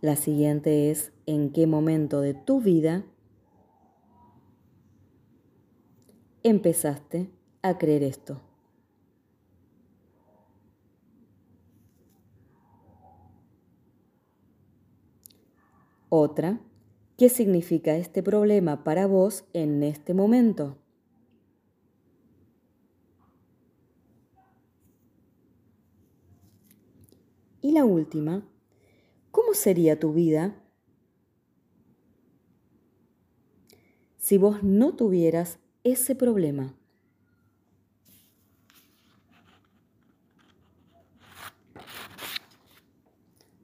La 0.00 0.16
siguiente 0.16 0.90
es 0.90 1.12
en 1.26 1.52
qué 1.52 1.66
momento 1.66 2.22
de 2.22 2.32
tu 2.32 2.62
vida 2.62 3.04
empezaste 6.42 7.28
a 7.60 7.76
creer 7.76 8.04
esto. 8.04 8.40
Otra 16.08 16.58
¿Qué 17.22 17.28
significa 17.28 17.96
este 17.96 18.20
problema 18.20 18.82
para 18.82 19.06
vos 19.06 19.44
en 19.52 19.84
este 19.84 20.12
momento? 20.12 20.76
Y 27.60 27.70
la 27.70 27.84
última, 27.84 28.44
¿cómo 29.30 29.54
sería 29.54 30.00
tu 30.00 30.12
vida 30.12 30.60
si 34.18 34.36
vos 34.36 34.64
no 34.64 34.96
tuvieras 34.96 35.60
ese 35.84 36.16
problema. 36.16 36.74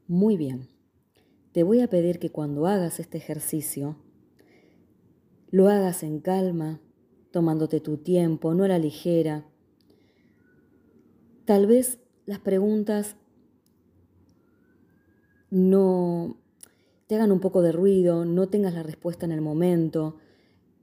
Muy 0.06 0.36
bien. 0.36 0.77
Te 1.58 1.64
voy 1.64 1.80
a 1.80 1.90
pedir 1.90 2.20
que 2.20 2.30
cuando 2.30 2.68
hagas 2.68 3.00
este 3.00 3.18
ejercicio, 3.18 3.96
lo 5.50 5.66
hagas 5.66 6.04
en 6.04 6.20
calma, 6.20 6.80
tomándote 7.32 7.80
tu 7.80 7.96
tiempo, 7.96 8.54
no 8.54 8.62
a 8.62 8.68
la 8.68 8.78
ligera. 8.78 9.44
Tal 11.46 11.66
vez 11.66 11.98
las 12.26 12.38
preguntas 12.38 13.16
no 15.50 16.36
te 17.08 17.16
hagan 17.16 17.32
un 17.32 17.40
poco 17.40 17.60
de 17.60 17.72
ruido, 17.72 18.24
no 18.24 18.48
tengas 18.48 18.74
la 18.74 18.84
respuesta 18.84 19.26
en 19.26 19.32
el 19.32 19.40
momento, 19.40 20.14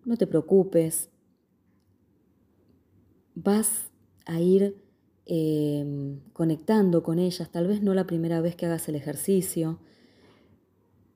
no 0.03 0.17
te 0.17 0.27
preocupes. 0.27 1.09
Vas 3.33 3.91
a 4.25 4.41
ir 4.41 4.75
em, 5.25 6.19
conectando 6.33 7.01
con 7.01 7.17
ellas, 7.17 7.49
tal 7.49 7.65
vez 7.65 7.81
no 7.81 7.93
la 7.93 8.05
primera 8.05 8.41
vez 8.41 8.57
que 8.57 8.65
hagas 8.65 8.89
el 8.89 8.95
ejercicio, 8.95 9.79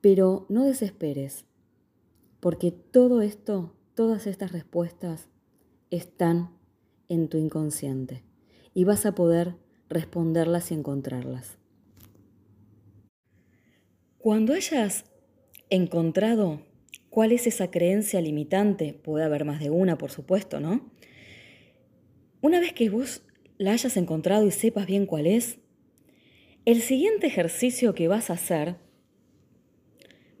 pero 0.00 0.46
no 0.48 0.64
desesperes, 0.64 1.44
porque 2.40 2.70
todo 2.70 3.22
esto, 3.22 3.74
todas 3.94 4.26
estas 4.26 4.52
respuestas 4.52 5.28
están 5.90 6.50
en 7.08 7.28
tu 7.28 7.36
inconsciente 7.38 8.22
y 8.72 8.84
vas 8.84 9.04
a 9.04 9.14
poder 9.14 9.56
responderlas 9.88 10.70
y 10.70 10.74
encontrarlas. 10.74 11.58
Cuando 14.18 14.54
hayas 14.54 15.04
encontrado 15.70 16.62
cuál 17.10 17.32
es 17.32 17.46
esa 17.46 17.70
creencia 17.70 18.20
limitante, 18.20 18.94
puede 18.94 19.24
haber 19.24 19.44
más 19.44 19.60
de 19.60 19.70
una, 19.70 19.98
por 19.98 20.10
supuesto, 20.10 20.60
¿no? 20.60 20.90
Una 22.40 22.60
vez 22.60 22.72
que 22.72 22.88
vos 22.88 23.22
la 23.58 23.72
hayas 23.72 23.96
encontrado 23.96 24.46
y 24.46 24.50
sepas 24.50 24.86
bien 24.86 25.06
cuál 25.06 25.26
es, 25.26 25.58
el 26.64 26.80
siguiente 26.80 27.26
ejercicio 27.26 27.94
que 27.94 28.08
vas 28.08 28.30
a 28.30 28.34
hacer 28.34 28.76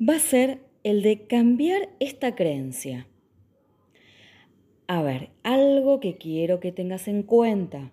va 0.00 0.16
a 0.16 0.20
ser 0.20 0.60
el 0.82 1.02
de 1.02 1.26
cambiar 1.26 1.90
esta 2.00 2.34
creencia. 2.34 3.06
A 4.86 5.02
ver, 5.02 5.30
algo 5.42 6.00
que 6.00 6.16
quiero 6.16 6.58
que 6.60 6.72
tengas 6.72 7.06
en 7.06 7.22
cuenta. 7.22 7.92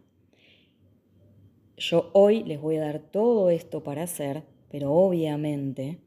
Yo 1.77 2.09
hoy 2.13 2.43
les 2.43 2.59
voy 2.59 2.77
a 2.77 2.81
dar 2.81 2.99
todo 2.99 3.49
esto 3.49 3.83
para 3.83 4.03
hacer 4.03 4.43
pero 4.69 4.93
obviamente 4.93 5.99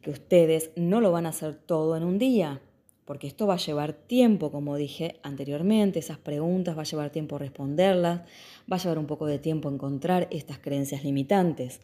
que 0.00 0.10
ustedes 0.10 0.70
no 0.76 1.00
lo 1.00 1.12
van 1.12 1.26
a 1.26 1.30
hacer 1.30 1.54
todo 1.54 1.96
en 1.96 2.04
un 2.04 2.18
día, 2.18 2.60
porque 3.04 3.26
esto 3.26 3.46
va 3.46 3.54
a 3.54 3.58
llevar 3.58 3.92
tiempo, 3.92 4.50
como 4.50 4.76
dije 4.76 5.16
anteriormente, 5.22 5.98
esas 5.98 6.18
preguntas 6.18 6.76
va 6.76 6.82
a 6.82 6.86
llevar 6.86 7.10
tiempo 7.10 7.38
responderlas, 7.38 8.22
va 8.70 8.76
a 8.76 8.78
llevar 8.78 8.98
un 8.98 9.06
poco 9.06 9.26
de 9.26 9.38
tiempo 9.38 9.70
encontrar 9.70 10.28
estas 10.30 10.58
creencias 10.58 11.04
limitantes. 11.04 11.80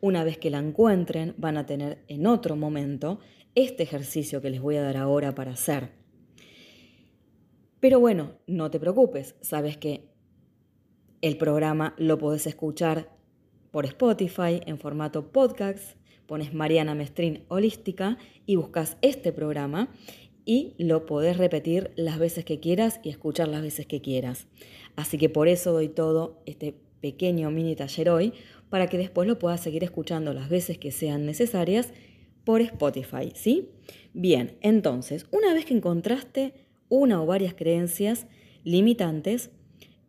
Una 0.00 0.24
vez 0.24 0.38
que 0.38 0.50
la 0.50 0.58
encuentren, 0.58 1.34
van 1.38 1.56
a 1.56 1.66
tener 1.66 2.04
en 2.08 2.26
otro 2.26 2.56
momento 2.56 3.20
este 3.54 3.82
ejercicio 3.82 4.40
que 4.42 4.50
les 4.50 4.60
voy 4.60 4.76
a 4.76 4.82
dar 4.82 4.96
ahora 4.96 5.34
para 5.34 5.52
hacer. 5.52 5.90
Pero 7.80 8.00
bueno, 8.00 8.32
no 8.46 8.70
te 8.70 8.80
preocupes, 8.80 9.36
sabes 9.40 9.76
que 9.76 10.08
el 11.22 11.38
programa 11.38 11.94
lo 11.98 12.18
podés 12.18 12.46
escuchar 12.46 13.10
por 13.70 13.84
Spotify 13.86 14.60
en 14.66 14.78
formato 14.78 15.32
podcast, 15.32 15.96
pones 16.26 16.54
Mariana 16.54 16.94
Mestrín 16.94 17.44
Holística 17.48 18.18
y 18.46 18.56
buscas 18.56 18.96
este 19.02 19.32
programa 19.32 19.88
y 20.44 20.74
lo 20.78 21.06
podés 21.06 21.36
repetir 21.36 21.90
las 21.96 22.18
veces 22.18 22.44
que 22.44 22.60
quieras 22.60 23.00
y 23.02 23.10
escuchar 23.10 23.48
las 23.48 23.62
veces 23.62 23.86
que 23.86 24.00
quieras. 24.00 24.46
Así 24.94 25.18
que 25.18 25.28
por 25.28 25.48
eso 25.48 25.72
doy 25.72 25.88
todo 25.88 26.42
este 26.46 26.74
pequeño 27.00 27.50
mini 27.50 27.76
taller 27.76 28.08
hoy 28.10 28.32
para 28.68 28.88
que 28.88 28.98
después 28.98 29.28
lo 29.28 29.38
puedas 29.38 29.60
seguir 29.60 29.84
escuchando 29.84 30.32
las 30.32 30.48
veces 30.48 30.78
que 30.78 30.90
sean 30.90 31.26
necesarias 31.26 31.92
por 32.44 32.60
Spotify, 32.60 33.32
¿sí? 33.34 33.70
Bien, 34.12 34.56
entonces, 34.60 35.26
una 35.30 35.52
vez 35.52 35.64
que 35.64 35.74
encontraste 35.74 36.54
una 36.88 37.22
o 37.22 37.26
varias 37.26 37.54
creencias 37.54 38.26
limitantes, 38.64 39.50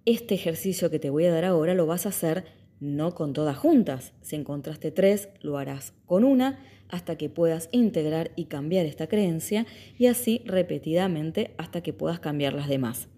este 0.05 0.35
ejercicio 0.35 0.89
que 0.89 0.99
te 0.99 1.09
voy 1.09 1.25
a 1.25 1.31
dar 1.31 1.45
ahora 1.45 1.73
lo 1.73 1.85
vas 1.85 2.05
a 2.05 2.09
hacer 2.09 2.45
no 2.79 3.15
con 3.15 3.33
todas 3.33 3.57
juntas. 3.57 4.13
Si 4.21 4.35
encontraste 4.35 4.91
tres, 4.91 5.29
lo 5.41 5.57
harás 5.57 5.93
con 6.05 6.23
una 6.23 6.59
hasta 6.89 7.17
que 7.17 7.29
puedas 7.29 7.69
integrar 7.71 8.31
y 8.35 8.45
cambiar 8.45 8.85
esta 8.85 9.07
creencia 9.07 9.65
y 9.97 10.05
así 10.05 10.41
repetidamente 10.45 11.51
hasta 11.57 11.81
que 11.81 11.93
puedas 11.93 12.19
cambiar 12.19 12.53
las 12.53 12.69
demás. 12.69 13.09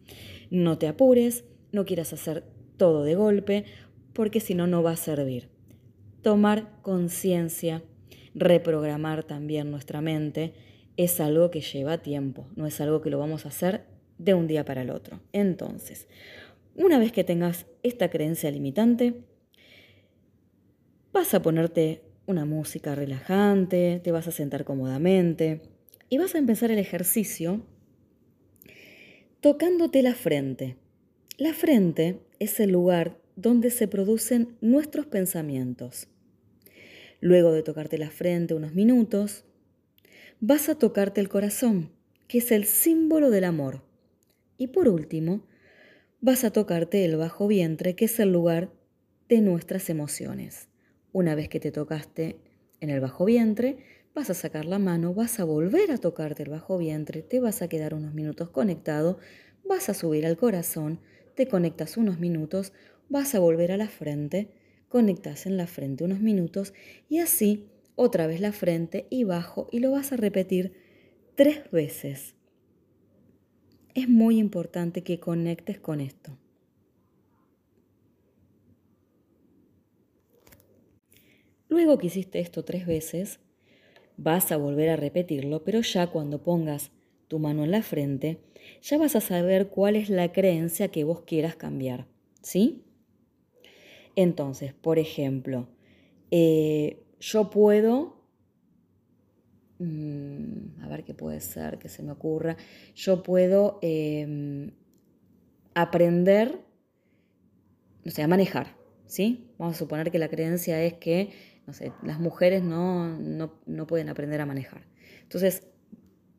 No 0.50 0.78
te 0.78 0.88
apures, 0.88 1.44
no 1.72 1.86
quieras 1.86 2.14
hacer 2.14 2.44
todo 2.78 3.04
de 3.04 3.16
golpe, 3.16 3.66
porque 4.20 4.42
si 4.42 4.54
no, 4.54 4.68
no 4.68 4.84
va 4.84 4.92
a 4.92 4.98
servir. 4.98 5.48
Tomar 6.24 6.82
conciencia, 6.82 7.84
reprogramar 8.36 9.24
también 9.24 9.72
nuestra 9.72 10.02
mente, 10.02 10.52
es 10.98 11.22
algo 11.22 11.52
que 11.52 11.62
lleva 11.62 12.00
tiempo, 12.00 12.46
no 12.58 12.68
es 12.68 12.82
algo 12.82 13.00
que 13.00 13.10
lo 13.10 13.18
vamos 13.18 13.46
a 13.46 13.48
hacer 13.48 13.86
de 14.18 14.34
un 14.34 14.46
día 14.46 14.66
para 14.66 14.82
el 14.82 14.90
otro. 14.90 15.22
Entonces, 15.32 16.10
una 16.76 17.00
vez 17.00 17.14
que 17.14 17.24
tengas 17.24 17.66
esta 17.82 18.10
creencia 18.10 18.52
limitante, 18.52 19.24
Vas 21.14 21.34
a 21.34 21.42
ponerte 21.42 22.04
una 22.26 22.44
música 22.44 22.96
relajante, 22.96 24.02
te 24.04 24.12
vas 24.12 24.28
a 24.28 24.32
sentar 24.32 24.66
cómodamente 24.66 25.62
y 26.10 26.18
vas 26.18 26.36
a 26.36 26.40
empezar 26.40 26.72
el 26.72 26.78
ejercicio 26.78 27.62
tocándote 29.40 30.04
la 30.04 30.14
frente. 30.14 30.76
La 31.38 31.54
frente 31.54 32.20
es 32.40 32.60
el 32.60 32.72
lugar 32.72 33.19
donde 33.42 33.70
se 33.70 33.88
producen 33.88 34.58
nuestros 34.60 35.06
pensamientos. 35.06 36.08
Luego 37.22 37.52
de 37.52 37.64
tocarte 37.64 37.98
la 37.98 38.10
frente 38.10 38.54
unos 38.54 38.74
minutos, 38.74 39.46
vas 40.42 40.68
a 40.70 40.76
tocarte 40.76 41.22
el 41.22 41.30
corazón, 41.30 41.92
que 42.28 42.40
es 42.40 42.52
el 42.52 42.66
símbolo 42.66 43.30
del 43.30 43.46
amor. 43.46 43.82
Y 44.58 44.68
por 44.68 44.90
último, 44.90 45.48
vas 46.20 46.44
a 46.44 46.52
tocarte 46.52 47.06
el 47.06 47.16
bajo 47.16 47.48
vientre, 47.48 47.96
que 47.96 48.06
es 48.06 48.20
el 48.20 48.32
lugar 48.32 48.72
de 49.30 49.42
nuestras 49.42 49.90
emociones. 49.90 50.68
Una 51.14 51.34
vez 51.36 51.48
que 51.48 51.62
te 51.62 51.72
tocaste 51.72 52.38
en 52.82 52.90
el 52.90 53.00
bajo 53.00 53.24
vientre, 53.24 53.78
vas 54.14 54.30
a 54.30 54.34
sacar 54.34 54.66
la 54.66 54.80
mano, 54.80 55.14
vas 55.14 55.40
a 55.40 55.46
volver 55.46 55.92
a 55.92 55.98
tocarte 55.98 56.44
el 56.44 56.50
bajo 56.50 56.78
vientre, 56.78 57.22
te 57.22 57.40
vas 57.40 57.62
a 57.62 57.70
quedar 57.70 57.94
unos 57.94 58.14
minutos 58.14 58.50
conectado, 58.50 59.18
vas 59.64 59.88
a 59.88 59.94
subir 59.94 60.26
al 60.26 60.36
corazón, 60.36 61.00
te 61.36 61.48
conectas 61.48 61.96
unos 61.96 62.20
minutos, 62.20 62.74
vas 63.10 63.36
a 63.36 63.40
volver 63.40 63.72
a 63.72 63.78
la 63.78 63.90
frente, 63.90 64.50
conectas 64.88 65.46
en 65.46 65.58
la 65.58 65.68
frente 65.68 66.04
unos 66.04 66.20
minutos 66.20 66.74
y 67.10 67.20
así 67.20 67.66
otra 67.96 68.28
vez 68.28 68.40
la 68.40 68.54
frente 68.54 69.08
y 69.10 69.24
bajo 69.24 69.68
y 69.72 69.80
lo 69.80 69.92
vas 69.92 70.14
a 70.14 70.18
repetir 70.18 70.74
tres 71.36 71.70
veces. 71.72 72.36
Es 73.94 74.08
muy 74.08 74.38
importante 74.38 75.04
que 75.04 75.20
conectes 75.20 75.80
con 75.80 76.00
esto. 76.00 76.38
Luego 81.68 81.98
que 81.98 82.08
hiciste 82.08 82.40
esto 82.40 82.64
tres 82.64 82.86
veces, 82.88 83.40
vas 84.18 84.52
a 84.52 84.58
volver 84.58 84.90
a 84.90 84.96
repetirlo, 84.96 85.64
pero 85.64 85.82
ya 85.82 86.08
cuando 86.08 86.44
pongas 86.44 86.92
tu 87.28 87.40
mano 87.40 87.64
en 87.64 87.72
la 87.72 87.84
frente, 87.84 88.40
ya 88.82 88.98
vas 88.98 89.16
a 89.16 89.22
saber 89.22 89.70
cuál 89.70 89.96
es 89.96 90.10
la 90.10 90.32
creencia 90.32 90.90
que 90.90 91.04
vos 91.04 91.22
quieras 91.22 91.56
cambiar. 91.56 92.08
¿Sí? 92.42 92.84
Entonces, 94.16 94.74
por 94.74 95.00
ejemplo, 95.00 95.68
eh, 96.32 97.04
yo 97.20 97.50
puedo, 97.50 98.24
mm, 99.80 100.82
a 100.82 100.88
ver 100.88 101.04
qué 101.04 101.14
puede 101.14 101.42
ser 101.42 101.80
que 101.80 101.90
se 101.90 102.04
me 102.04 102.12
ocurra, 102.12 102.58
yo 102.96 103.24
puedo 103.24 103.80
em, 103.82 104.72
aprender, 105.74 106.60
o 108.06 108.10
sea, 108.10 108.28
manejar, 108.28 108.76
¿sí? 109.06 109.52
Vamos 109.58 109.76
a 109.76 109.80
suponer 109.80 110.12
que 110.12 110.20
la 110.20 110.30
creencia 110.30 110.84
es 110.84 110.94
que 110.94 111.30
las 112.04 112.20
mujeres 112.20 112.64
no, 112.64 113.20
no 113.66 113.88
pueden 113.88 114.10
aprender 114.10 114.42
a 114.42 114.46
manejar. 114.48 114.88
Entonces, 115.22 115.68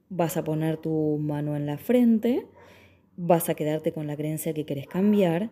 vas 0.09 0.37
a 0.37 0.45
poner 0.45 0.77
tu 0.77 1.19
mano 1.19 1.57
en 1.57 1.67
la 1.67 1.79
frente, 1.79 2.47
vas 3.17 3.49
a 3.49 3.55
quedarte 3.55 3.93
con 3.93 4.07
la 4.07 4.17
creencia 4.17 4.53
que 4.53 4.67
querés 4.67 4.87
cambiar 4.89 5.51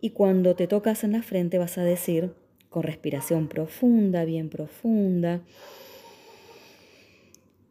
y 0.00 0.10
cuando 0.10 0.54
te 0.54 0.66
tocas 0.66 1.04
en 1.04 1.12
la 1.12 1.22
frente 1.22 1.58
vas 1.58 1.78
a 1.78 1.84
decir 1.84 2.34
con 2.70 2.82
respiración 2.82 3.48
profunda, 3.48 4.24
bien 4.24 4.50
profunda, 4.50 5.42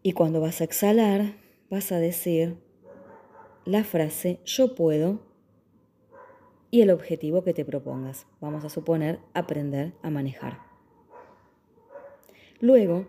y 0.02 0.14
cuando 0.14 0.40
vas 0.40 0.62
a 0.62 0.64
exhalar 0.64 1.34
vas 1.70 1.92
a 1.92 2.00
decir 2.00 2.56
la 3.66 3.84
frase 3.84 4.40
yo 4.46 4.76
puedo 4.76 5.20
y 6.72 6.82
el 6.82 6.92
objetivo 6.92 7.44
que 7.44 7.54
te 7.54 7.66
propongas. 7.66 8.26
Vamos 8.40 8.64
a 8.64 8.70
suponer 8.70 9.20
aprender 9.34 9.94
a 10.02 10.10
manejar. 10.10 10.60
Luego 12.60 13.08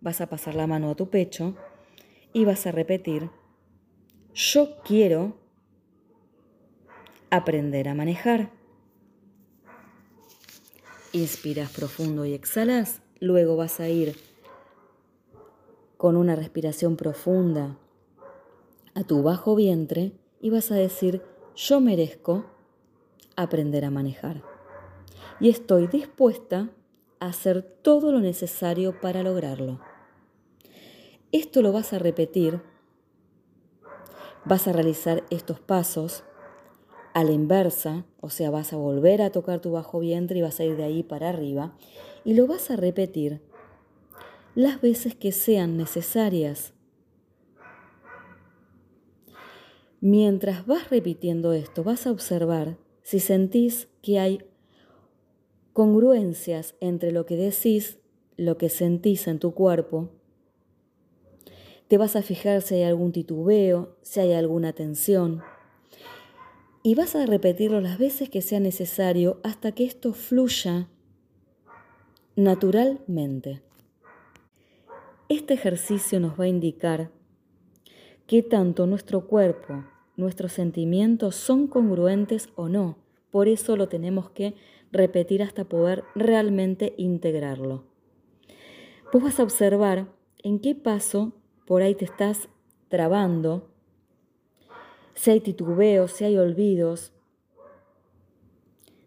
vas 0.00 0.20
a 0.20 0.28
pasar 0.28 0.54
la 0.54 0.66
mano 0.66 0.90
a 0.90 0.94
tu 0.94 1.10
pecho 1.10 1.56
y 2.32 2.44
vas 2.44 2.66
a 2.66 2.72
repetir 2.72 3.30
yo 4.32 4.80
quiero 4.84 5.39
aprender 7.30 7.88
a 7.88 7.94
manejar. 7.94 8.50
Inspiras 11.12 11.70
profundo 11.70 12.24
y 12.24 12.34
exhalas, 12.34 13.02
luego 13.20 13.56
vas 13.56 13.80
a 13.80 13.88
ir 13.88 14.16
con 15.96 16.16
una 16.16 16.34
respiración 16.34 16.96
profunda 16.96 17.76
a 18.94 19.04
tu 19.04 19.22
bajo 19.22 19.54
vientre 19.54 20.12
y 20.40 20.50
vas 20.50 20.70
a 20.70 20.74
decir, 20.74 21.22
yo 21.54 21.80
merezco 21.80 22.46
aprender 23.36 23.84
a 23.84 23.90
manejar. 23.90 24.42
Y 25.40 25.48
estoy 25.48 25.86
dispuesta 25.86 26.70
a 27.18 27.26
hacer 27.26 27.62
todo 27.62 28.12
lo 28.12 28.20
necesario 28.20 29.00
para 29.00 29.22
lograrlo. 29.22 29.80
Esto 31.32 31.62
lo 31.62 31.72
vas 31.72 31.92
a 31.92 31.98
repetir, 31.98 32.60
vas 34.44 34.66
a 34.66 34.72
realizar 34.72 35.24
estos 35.30 35.60
pasos 35.60 36.24
a 37.12 37.24
la 37.24 37.32
inversa, 37.32 38.04
o 38.20 38.30
sea, 38.30 38.50
vas 38.50 38.72
a 38.72 38.76
volver 38.76 39.22
a 39.22 39.30
tocar 39.30 39.60
tu 39.60 39.72
bajo 39.72 40.00
vientre 40.00 40.38
y 40.38 40.42
vas 40.42 40.60
a 40.60 40.64
ir 40.64 40.76
de 40.76 40.84
ahí 40.84 41.02
para 41.02 41.28
arriba, 41.28 41.76
y 42.24 42.34
lo 42.34 42.46
vas 42.46 42.70
a 42.70 42.76
repetir 42.76 43.40
las 44.54 44.80
veces 44.80 45.14
que 45.14 45.32
sean 45.32 45.76
necesarias. 45.76 46.72
Mientras 50.00 50.66
vas 50.66 50.90
repitiendo 50.90 51.52
esto, 51.52 51.84
vas 51.84 52.06
a 52.06 52.10
observar 52.10 52.78
si 53.02 53.20
sentís 53.20 53.88
que 54.02 54.18
hay 54.18 54.44
congruencias 55.72 56.74
entre 56.80 57.12
lo 57.12 57.26
que 57.26 57.36
decís, 57.36 57.98
lo 58.36 58.56
que 58.56 58.68
sentís 58.68 59.26
en 59.28 59.38
tu 59.38 59.52
cuerpo. 59.52 60.08
Te 61.88 61.98
vas 61.98 62.16
a 62.16 62.22
fijar 62.22 62.62
si 62.62 62.76
hay 62.76 62.84
algún 62.84 63.12
titubeo, 63.12 63.96
si 64.02 64.20
hay 64.20 64.32
alguna 64.32 64.72
tensión. 64.72 65.42
Y 66.82 66.94
vas 66.94 67.14
a 67.14 67.26
repetirlo 67.26 67.80
las 67.80 67.98
veces 67.98 68.30
que 68.30 68.40
sea 68.40 68.58
necesario 68.58 69.38
hasta 69.42 69.72
que 69.72 69.84
esto 69.84 70.14
fluya 70.14 70.88
naturalmente. 72.36 73.60
Este 75.28 75.54
ejercicio 75.54 76.20
nos 76.20 76.40
va 76.40 76.44
a 76.44 76.48
indicar 76.48 77.10
qué 78.26 78.42
tanto 78.42 78.86
nuestro 78.86 79.26
cuerpo, 79.26 79.84
nuestros 80.16 80.52
sentimientos 80.52 81.36
son 81.36 81.66
congruentes 81.66 82.48
o 82.56 82.68
no. 82.68 82.96
Por 83.30 83.46
eso 83.46 83.76
lo 83.76 83.88
tenemos 83.88 84.30
que 84.30 84.54
repetir 84.90 85.42
hasta 85.42 85.64
poder 85.64 86.04
realmente 86.14 86.94
integrarlo. 86.96 87.84
Vos 89.12 89.22
vas 89.22 89.38
a 89.38 89.42
observar 89.42 90.08
en 90.42 90.58
qué 90.60 90.74
paso 90.74 91.32
por 91.66 91.82
ahí 91.82 91.94
te 91.94 92.06
estás 92.06 92.48
trabando, 92.88 93.70
si 95.20 95.30
hay 95.30 95.40
titubeos, 95.42 96.12
si 96.12 96.24
hay 96.24 96.38
olvidos 96.38 97.12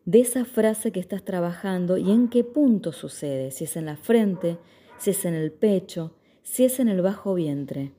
de 0.06 0.19
esa 0.19 0.45
frase 0.45 0.91
que 0.91 0.99
estás 0.99 1.26
trabajando 1.26 1.97
y 1.97 2.12
en 2.12 2.28
qué 2.28 2.43
punto 2.43 2.91
sucede, 2.91 3.49
si 3.49 3.63
es 3.63 3.76
en 3.78 3.88
la 3.88 3.97
frente, 3.97 4.60
si 4.99 5.10
es 5.10 5.26
en 5.26 5.34
el 5.34 5.52
pecho, 5.52 6.15
si 6.43 6.65
es 6.65 6.80
en 6.80 6.88
el 6.88 7.02
bajo 7.02 7.34
vientre. 7.34 7.93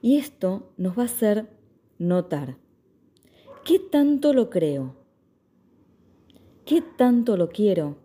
Y 0.00 0.16
esto 0.16 0.72
nos 0.78 0.98
va 0.98 1.02
a 1.02 1.04
hacer 1.04 1.50
notar 1.98 2.56
qué 3.62 3.78
tanto 3.78 4.32
lo 4.32 4.48
creo, 4.48 4.96
qué 6.64 6.80
tanto 6.80 7.36
lo 7.36 7.50
quiero 7.50 7.98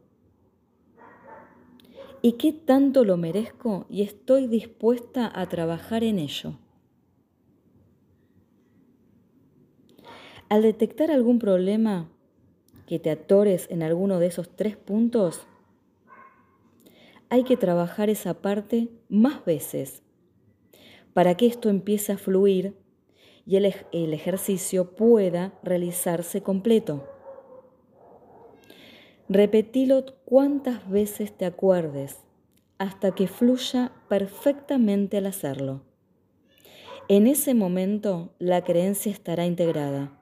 y 2.22 2.34
qué 2.34 2.52
tanto 2.52 3.06
lo 3.06 3.16
merezco 3.16 3.86
y 3.90 4.02
estoy 4.02 4.48
dispuesta 4.48 5.32
a 5.34 5.48
trabajar 5.48 6.04
en 6.04 6.20
ello. 6.20 6.60
Al 10.48 10.62
detectar 10.62 11.10
algún 11.10 11.40
problema 11.40 12.08
que 12.86 13.00
te 13.00 13.10
atores 13.10 13.68
en 13.72 13.82
alguno 13.82 14.20
de 14.20 14.28
esos 14.28 14.48
tres 14.56 14.78
puntos, 14.78 15.48
hay 17.30 17.44
que 17.44 17.58
trabajar 17.58 18.12
esa 18.12 18.36
parte 18.36 18.90
más 19.10 19.44
veces 19.44 20.04
para 21.14 21.36
que 21.36 21.48
esto 21.48 21.70
empiece 21.70 22.12
a 22.12 22.18
fluir 22.20 22.78
y 23.48 23.56
el, 23.56 23.66
ejercicio 24.14 24.96
pueda 24.96 25.58
realizarse 25.64 26.42
completo. 26.42 27.08
Repetilo 29.28 30.06
cuantas 30.26 30.88
veces 30.88 31.36
te 31.36 31.46
acuerdes 31.46 32.18
hasta 32.78 33.16
que 33.16 33.28
fluya 33.28 33.94
perfectamente 34.10 35.18
al 35.18 35.26
hacerlo. 35.26 35.82
En 37.08 37.26
ese 37.26 37.56
momento 37.56 38.36
la 38.38 38.64
creencia 38.64 39.12
estará 39.12 39.48
integrada 39.48 40.20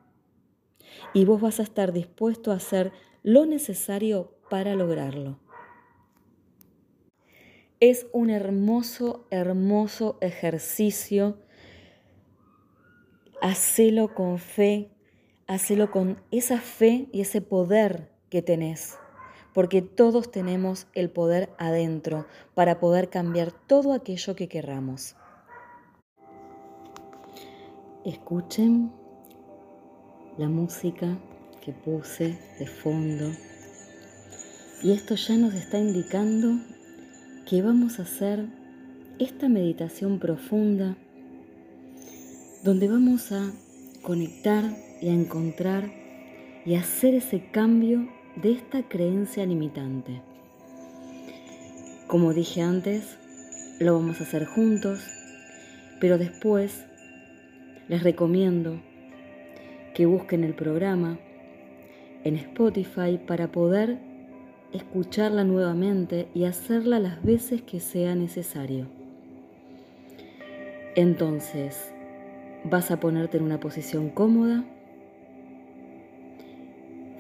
y 1.13 1.25
vos 1.25 1.41
vas 1.41 1.59
a 1.59 1.63
estar 1.63 1.93
dispuesto 1.93 2.51
a 2.51 2.55
hacer 2.55 2.91
lo 3.23 3.45
necesario 3.45 4.35
para 4.49 4.75
lograrlo. 4.75 5.39
Es 7.79 8.07
un 8.13 8.29
hermoso, 8.29 9.27
hermoso 9.29 10.17
ejercicio. 10.21 11.37
Hacelo 13.41 14.13
con 14.13 14.39
fe, 14.39 14.89
hacelo 15.47 15.91
con 15.91 16.21
esa 16.31 16.59
fe 16.59 17.09
y 17.11 17.21
ese 17.21 17.41
poder 17.41 18.09
que 18.29 18.41
tenés, 18.41 18.97
porque 19.53 19.81
todos 19.81 20.31
tenemos 20.31 20.87
el 20.93 21.09
poder 21.09 21.49
adentro 21.57 22.25
para 22.53 22.79
poder 22.79 23.09
cambiar 23.09 23.51
todo 23.51 23.91
aquello 23.91 24.35
que 24.35 24.47
querramos. 24.47 25.17
Escuchen 28.05 28.93
la 30.37 30.49
música 30.49 31.17
que 31.63 31.71
puse 31.71 32.37
de 32.59 32.65
fondo 32.65 33.31
y 34.81 34.91
esto 34.91 35.15
ya 35.15 35.37
nos 35.37 35.53
está 35.53 35.77
indicando 35.77 36.59
que 37.47 37.61
vamos 37.61 37.99
a 37.99 38.03
hacer 38.03 38.45
esta 39.19 39.47
meditación 39.47 40.19
profunda 40.19 40.97
donde 42.63 42.87
vamos 42.87 43.31
a 43.31 43.51
conectar 44.01 44.63
y 45.01 45.09
a 45.09 45.13
encontrar 45.13 45.91
y 46.65 46.75
hacer 46.75 47.13
ese 47.13 47.49
cambio 47.51 48.09
de 48.35 48.53
esta 48.53 48.83
creencia 48.83 49.45
limitante. 49.45 50.21
Como 52.07 52.33
dije 52.33 52.61
antes, 52.61 53.17
lo 53.79 53.93
vamos 53.93 54.19
a 54.19 54.23
hacer 54.23 54.45
juntos, 54.45 54.99
pero 55.99 56.17
después 56.17 56.85
les 57.87 58.01
recomiendo 58.03 58.81
que 59.93 60.05
busquen 60.05 60.43
el 60.43 60.53
programa 60.53 61.19
en 62.23 62.35
Spotify 62.35 63.19
para 63.25 63.51
poder 63.51 63.99
escucharla 64.71 65.43
nuevamente 65.43 66.27
y 66.33 66.45
hacerla 66.45 66.99
las 66.99 67.23
veces 67.23 67.61
que 67.61 67.79
sea 67.79 68.15
necesario. 68.15 68.87
Entonces, 70.95 71.93
vas 72.63 72.91
a 72.91 72.99
ponerte 72.99 73.37
en 73.37 73.43
una 73.43 73.59
posición 73.59 74.09
cómoda. 74.09 74.63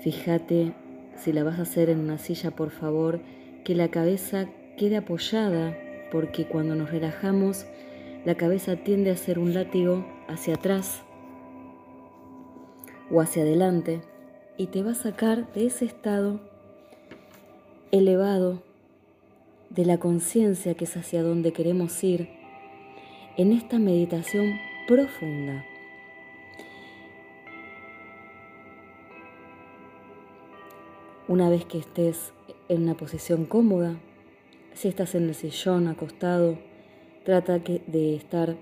Fíjate 0.01 0.73
si 1.15 1.31
la 1.31 1.43
vas 1.43 1.59
a 1.59 1.63
hacer 1.63 1.89
en 1.89 1.99
una 1.99 2.17
silla, 2.17 2.51
por 2.51 2.71
favor, 2.71 3.21
que 3.63 3.75
la 3.75 3.89
cabeza 3.89 4.49
quede 4.77 4.97
apoyada, 4.97 5.77
porque 6.11 6.45
cuando 6.45 6.75
nos 6.75 6.91
relajamos, 6.91 7.65
la 8.25 8.35
cabeza 8.35 8.75
tiende 8.77 9.09
a 9.09 9.13
hacer 9.13 9.37
un 9.37 9.53
látigo 9.53 10.05
hacia 10.27 10.55
atrás 10.55 11.03
o 13.11 13.21
hacia 13.21 13.43
adelante 13.43 14.01
y 14.57 14.67
te 14.67 14.83
va 14.83 14.91
a 14.91 14.95
sacar 14.95 15.51
de 15.53 15.67
ese 15.67 15.85
estado 15.85 16.39
elevado 17.91 18.63
de 19.69 19.85
la 19.85 19.97
conciencia 19.97 20.75
que 20.75 20.85
es 20.85 20.95
hacia 20.95 21.23
donde 21.23 21.53
queremos 21.53 22.03
ir 22.03 22.29
en 23.37 23.51
esta 23.51 23.79
meditación 23.79 24.59
profunda. 24.87 25.65
Una 31.27 31.49
vez 31.49 31.65
que 31.65 31.79
estés 31.79 32.33
en 32.69 32.83
una 32.83 32.95
posición 32.95 33.45
cómoda, 33.45 33.95
si 34.73 34.87
estás 34.87 35.15
en 35.15 35.23
el 35.23 35.35
sillón 35.35 35.87
acostado, 35.87 36.59
trata 37.23 37.59
de 37.59 38.15
estar 38.15 38.55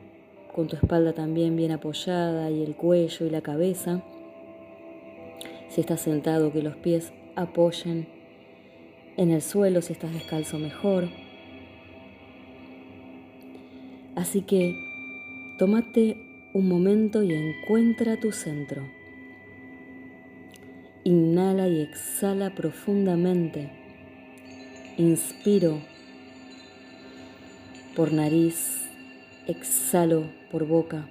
con 0.54 0.68
tu 0.68 0.76
espalda 0.76 1.14
también 1.14 1.56
bien 1.56 1.72
apoyada 1.72 2.50
y 2.52 2.64
el 2.64 2.76
cuello 2.76 3.26
y 3.26 3.30
la 3.30 3.42
cabeza. 3.42 4.04
Si 5.72 5.80
estás 5.80 6.02
sentado, 6.02 6.52
que 6.52 6.62
los 6.62 6.76
pies 6.76 7.14
apoyen 7.38 8.06
en 9.16 9.32
el 9.32 9.42
suelo 9.42 9.82
si 9.82 9.94
estás 9.94 10.14
descalzo 10.14 10.60
mejor. 10.60 11.08
Así 14.18 14.42
que 14.42 14.76
tómate 15.58 16.18
un 16.52 16.68
momento 16.68 17.24
y 17.24 17.34
encuentra 17.34 18.20
tu 18.20 18.34
centro. 18.34 18.84
Inhala 21.06 21.70
y 21.70 21.80
exhala 21.80 22.54
profundamente. 22.54 23.72
Inspiro 24.98 25.80
por 27.96 28.12
nariz, 28.12 28.90
exhalo 29.48 30.26
por 30.52 30.68
boca. 30.68 31.08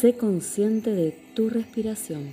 Sé 0.00 0.14
consciente 0.14 0.94
de 0.94 1.14
tu 1.34 1.50
respiración. 1.50 2.32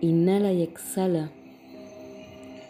Inhala 0.00 0.54
y 0.54 0.62
exhala. 0.62 1.30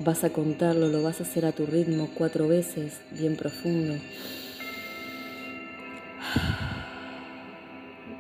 Vas 0.01 0.25
a 0.25 0.31
contarlo, 0.33 0.89
lo 0.89 1.01
vas 1.05 1.21
a 1.21 1.23
hacer 1.23 1.47
a 1.47 1.53
tu 1.53 1.67
ritmo 1.67 2.09
cuatro 2.19 2.49
veces, 2.49 3.01
bien 3.13 3.37
profundo. 3.37 3.95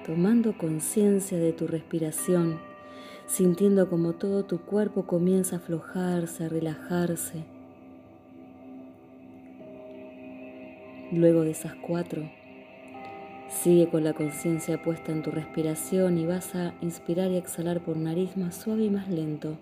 Tomando 0.06 0.56
conciencia 0.56 1.38
de 1.38 1.52
tu 1.52 1.66
respiración, 1.66 2.60
sintiendo 3.26 3.90
como 3.90 4.12
todo 4.12 4.44
tu 4.44 4.60
cuerpo 4.60 5.04
comienza 5.04 5.56
a 5.56 5.58
aflojarse, 5.58 6.44
a 6.44 6.48
relajarse. 6.48 7.42
Luego 11.10 11.42
de 11.42 11.50
esas 11.50 11.74
cuatro, 11.74 12.30
sigue 13.52 13.88
con 13.88 14.04
la 14.04 14.14
conciencia 14.14 14.82
puesta 14.82 15.12
en 15.12 15.22
tu 15.22 15.30
respiración 15.30 16.18
y 16.18 16.26
vas 16.26 16.54
a 16.54 16.74
inspirar 16.80 17.30
y 17.30 17.36
exhalar 17.36 17.80
por 17.80 17.96
nariz 17.96 18.36
más 18.36 18.56
suave 18.56 18.84
y 18.84 18.90
más 18.90 19.08
lento. 19.08 19.56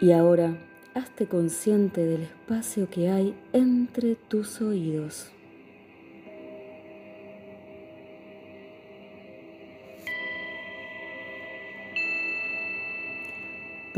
Y 0.00 0.12
ahora, 0.12 0.56
hazte 0.94 1.26
consciente 1.26 2.04
del 2.04 2.22
espacio 2.22 2.88
que 2.88 3.10
hay 3.10 3.34
entre 3.52 4.14
tus 4.14 4.60
oídos. 4.60 5.32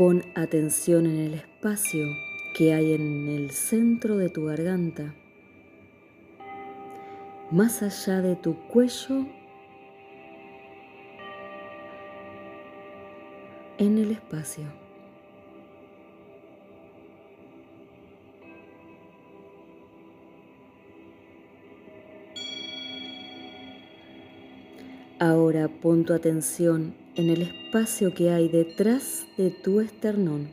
Pon 0.01 0.23
atención 0.33 1.05
en 1.05 1.19
el 1.19 1.35
espacio 1.35 2.07
que 2.55 2.73
hay 2.73 2.93
en 2.93 3.27
el 3.27 3.51
centro 3.51 4.17
de 4.17 4.29
tu 4.29 4.45
garganta, 4.45 5.13
más 7.51 7.83
allá 7.83 8.19
de 8.23 8.35
tu 8.35 8.55
cuello, 8.67 9.27
en 13.77 13.99
el 13.99 14.09
espacio. 14.09 14.63
Ahora 25.19 25.67
pon 25.67 26.05
tu 26.05 26.13
atención 26.15 27.00
en 27.15 27.29
el 27.29 27.41
espacio 27.41 28.13
que 28.13 28.29
hay 28.29 28.47
detrás 28.47 29.27
de 29.37 29.51
tu 29.51 29.81
esternón. 29.81 30.49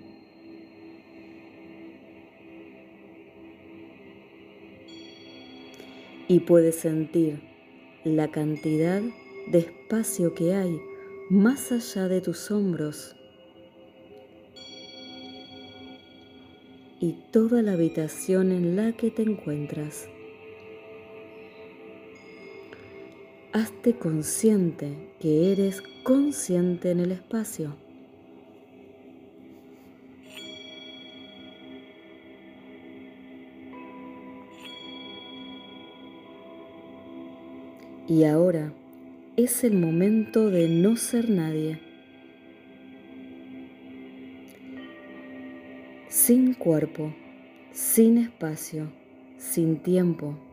Y 6.26 6.40
puedes 6.40 6.76
sentir 6.76 7.40
la 8.04 8.28
cantidad 8.30 9.00
de 9.50 9.58
espacio 9.58 10.34
que 10.34 10.54
hay 10.54 10.78
más 11.30 11.72
allá 11.72 12.08
de 12.08 12.20
tus 12.20 12.50
hombros 12.50 13.14
y 17.00 17.12
toda 17.30 17.62
la 17.62 17.72
habitación 17.72 18.52
en 18.52 18.76
la 18.76 18.92
que 18.92 19.10
te 19.10 19.22
encuentras. 19.22 20.08
Hazte 23.50 23.94
consciente 23.94 25.14
que 25.20 25.52
eres 25.52 25.82
consciente 26.02 26.90
en 26.90 27.00
el 27.00 27.12
espacio. 27.12 27.74
Y 38.06 38.24
ahora 38.24 38.74
es 39.38 39.64
el 39.64 39.78
momento 39.78 40.50
de 40.50 40.68
no 40.68 40.96
ser 40.96 41.30
nadie. 41.30 41.80
Sin 46.08 46.52
cuerpo, 46.52 47.14
sin 47.72 48.18
espacio, 48.18 48.92
sin 49.38 49.78
tiempo. 49.78 50.47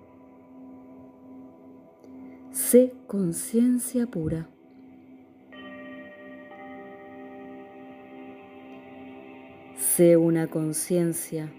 Sé 2.68 2.94
conciencia 3.06 4.08
pura. 4.08 4.50
Sé 9.78 10.18
una 10.18 10.48
conciencia 10.48 11.54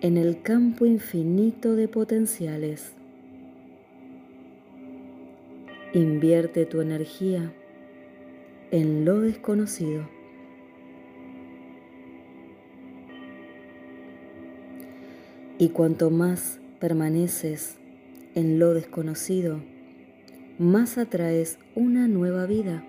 en 0.00 0.16
el 0.16 0.40
campo 0.40 0.86
infinito 0.86 1.76
de 1.76 1.86
potenciales. 1.86 2.94
Invierte 5.92 6.64
tu 6.64 6.80
energía 6.80 7.52
en 8.70 9.04
lo 9.04 9.20
desconocido. 9.20 10.08
Y 15.58 15.68
cuanto 15.68 16.08
más 16.08 16.58
permaneces 16.80 17.76
en 18.34 18.58
lo 18.58 18.72
desconocido, 18.72 19.60
más 20.58 20.98
atraes 20.98 21.58
una 21.74 22.08
nueva 22.08 22.46
vida. 22.46 22.84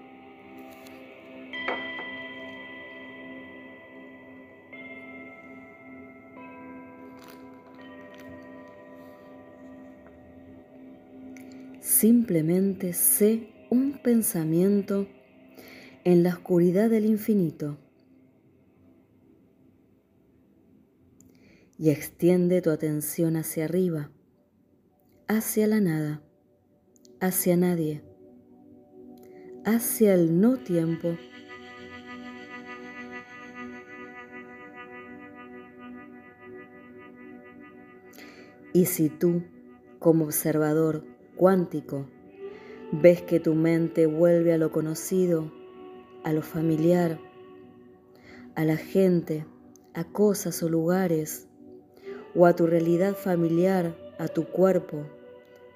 Simplemente 11.80 12.94
sé 12.94 13.50
un 13.70 14.00
pensamiento 14.02 15.08
en 16.06 16.24
la 16.24 16.30
oscuridad 16.30 16.90
del 16.90 17.06
infinito 17.06 17.78
y 21.78 21.90
extiende 21.92 22.62
tu 22.62 22.72
atención 22.72 23.36
hacia 23.36 23.66
arriba, 23.66 24.12
hacia 25.28 25.68
la 25.68 25.82
nada, 25.82 26.22
hacia 27.22 27.58
nadie, 27.58 28.02
hacia 29.66 30.14
el 30.14 30.40
no 30.40 30.58
tiempo. 30.58 31.18
Y 38.72 38.86
si 38.86 39.10
tú, 39.10 39.44
como 40.00 40.26
observador, 40.26 41.04
cuántico, 41.36 42.06
ves 42.92 43.22
que 43.22 43.40
tu 43.40 43.54
mente 43.54 44.06
vuelve 44.06 44.54
a 44.54 44.58
lo 44.58 44.72
conocido, 44.72 45.52
a 46.24 46.32
lo 46.32 46.42
familiar, 46.42 47.20
a 48.56 48.64
la 48.64 48.78
gente, 48.78 49.46
a 49.94 50.06
cosas 50.06 50.64
o 50.64 50.70
lugares, 50.70 51.48
o 52.36 52.46
a 52.46 52.56
tu 52.56 52.68
realidad 52.68 53.16
familiar, 53.16 53.98
a 54.20 54.28
tu 54.28 54.46
cuerpo, 54.46 55.06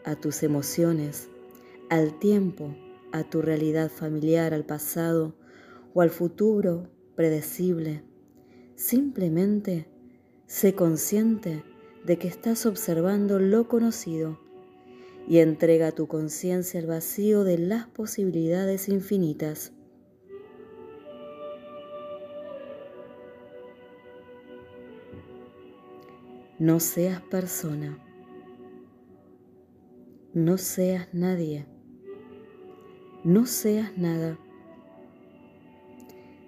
a 0.06 0.15
tus 0.15 0.43
emociones, 0.43 1.29
al 1.93 2.17
tiempo, 2.17 2.75
a 3.12 3.23
tu 3.23 3.43
realidad 3.43 3.91
familiar, 3.91 4.56
al 4.56 4.65
pasado 4.65 5.36
o 5.93 6.01
al 6.01 6.10
futuro 6.10 6.89
predecible. 7.15 8.03
Simplemente 8.73 9.88
sé 10.47 10.74
consciente 10.74 11.63
de 12.03 12.17
que 12.17 12.28
estás 12.28 12.65
observando 12.65 13.38
lo 13.38 13.67
conocido 13.67 14.39
y 15.28 15.38
entrega 15.38 15.91
tu 15.91 16.07
conciencia 16.07 16.80
al 16.80 16.88
vacío 16.88 17.43
de 17.43 17.59
las 17.59 17.86
posibilidades 17.86 18.89
infinitas. 18.89 19.72
No 26.57 26.80
seas 26.80 27.22
persona. 27.22 27.99
No 30.34 30.57
seas 30.57 31.07
nadie. 31.13 31.67
No 33.24 33.45
seas 33.45 33.97
nada. 33.97 34.38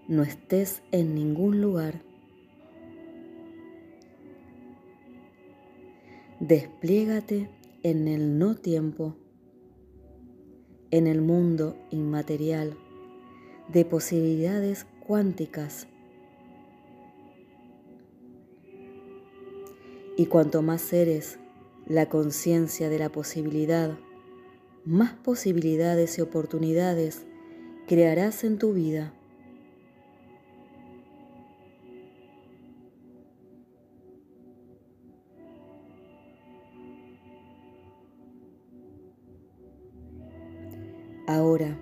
No 0.09 0.23
estés 0.23 0.83
en 0.91 1.15
ningún 1.15 1.61
lugar. 1.61 2.01
Despliégate 6.41 7.49
en 7.81 8.09
el 8.09 8.37
no 8.37 8.55
tiempo, 8.55 9.15
en 10.91 11.07
el 11.07 11.21
mundo 11.21 11.77
inmaterial 11.91 12.77
de 13.69 13.85
posibilidades 13.85 14.85
cuánticas. 15.07 15.87
Y 20.17 20.25
cuanto 20.25 20.61
más 20.61 20.91
eres 20.91 21.39
la 21.87 22.09
conciencia 22.09 22.89
de 22.89 22.99
la 22.99 23.09
posibilidad, 23.09 23.97
más 24.85 25.13
posibilidades 25.13 26.17
y 26.17 26.21
oportunidades 26.21 27.25
crearás 27.87 28.43
en 28.43 28.57
tu 28.57 28.73
vida. 28.73 29.13
Ahora, 41.27 41.75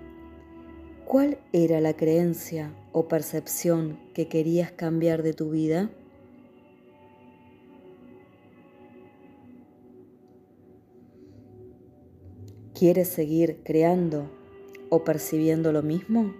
¿cuál 1.04 1.36
era 1.52 1.80
la 1.80 1.94
creencia 1.94 2.72
o 2.92 3.08
percepción 3.08 3.98
que 4.14 4.26
querías 4.26 4.72
cambiar 4.72 5.22
de 5.22 5.34
tu 5.34 5.50
vida? 5.50 5.90
¿Quieres 12.76 13.06
seguir 13.06 13.60
creando 13.62 14.28
o 14.88 15.04
percibiendo 15.04 15.70
lo 15.70 15.84
mismo? 15.84 16.34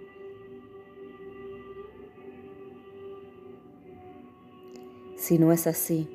Si 5.15 5.39
no 5.39 5.53
es 5.53 5.65
así, 5.65 6.09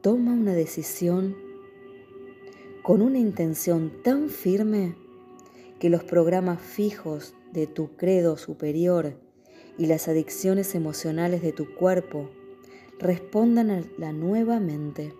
toma 0.00 0.32
una 0.32 0.54
decisión 0.54 1.36
con 2.82 3.02
una 3.02 3.18
intención 3.18 3.92
tan 4.02 4.30
firme 4.30 4.96
que 5.78 5.90
los 5.90 6.02
programas 6.02 6.62
fijos 6.62 7.34
de 7.52 7.66
tu 7.66 7.96
credo 7.96 8.38
superior 8.38 9.20
y 9.76 9.84
las 9.84 10.08
adicciones 10.08 10.74
emocionales 10.74 11.42
de 11.42 11.52
tu 11.52 11.74
cuerpo 11.74 12.30
respondan 12.98 13.70
a 13.70 13.84
la 13.98 14.14
nueva 14.14 14.60
mente. 14.60 15.12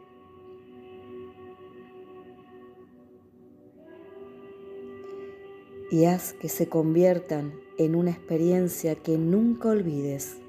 Y 5.90 6.04
haz 6.04 6.32
que 6.34 6.48
se 6.48 6.68
conviertan 6.68 7.52
en 7.78 7.94
una 7.94 8.10
experiencia 8.10 8.94
que 8.94 9.18
nunca 9.18 9.70
olvides. 9.70 10.40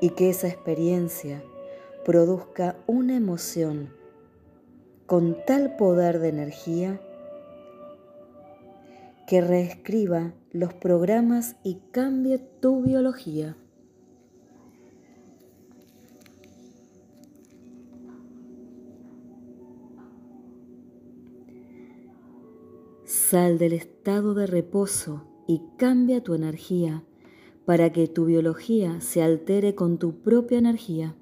y 0.00 0.10
que 0.10 0.30
esa 0.30 0.48
experiencia 0.48 1.42
produzca 2.04 2.76
una 2.86 3.16
emoción 3.16 3.92
con 5.06 5.36
tal 5.46 5.76
poder 5.76 6.20
de 6.20 6.28
energía 6.28 7.00
que 9.26 9.40
reescriba 9.40 10.32
los 10.52 10.72
programas 10.72 11.56
y 11.62 11.80
cambie 11.90 12.38
tu 12.38 12.82
biología. 12.82 13.56
Sal 23.30 23.58
del 23.58 23.74
estado 23.74 24.32
de 24.32 24.46
reposo 24.46 25.26
y 25.46 25.60
cambia 25.76 26.22
tu 26.22 26.32
energía 26.32 27.04
para 27.66 27.92
que 27.92 28.08
tu 28.08 28.24
biología 28.24 29.02
se 29.02 29.22
altere 29.22 29.74
con 29.74 29.98
tu 29.98 30.22
propia 30.22 30.56
energía. 30.56 31.14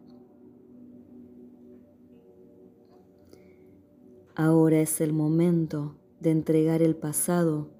Ahora 4.37 4.83
es 4.83 5.01
el 5.01 5.13
momento 5.15 5.97
de 6.21 6.31
entregar 6.31 6.81
el 6.81 6.95
pasado 6.95 7.71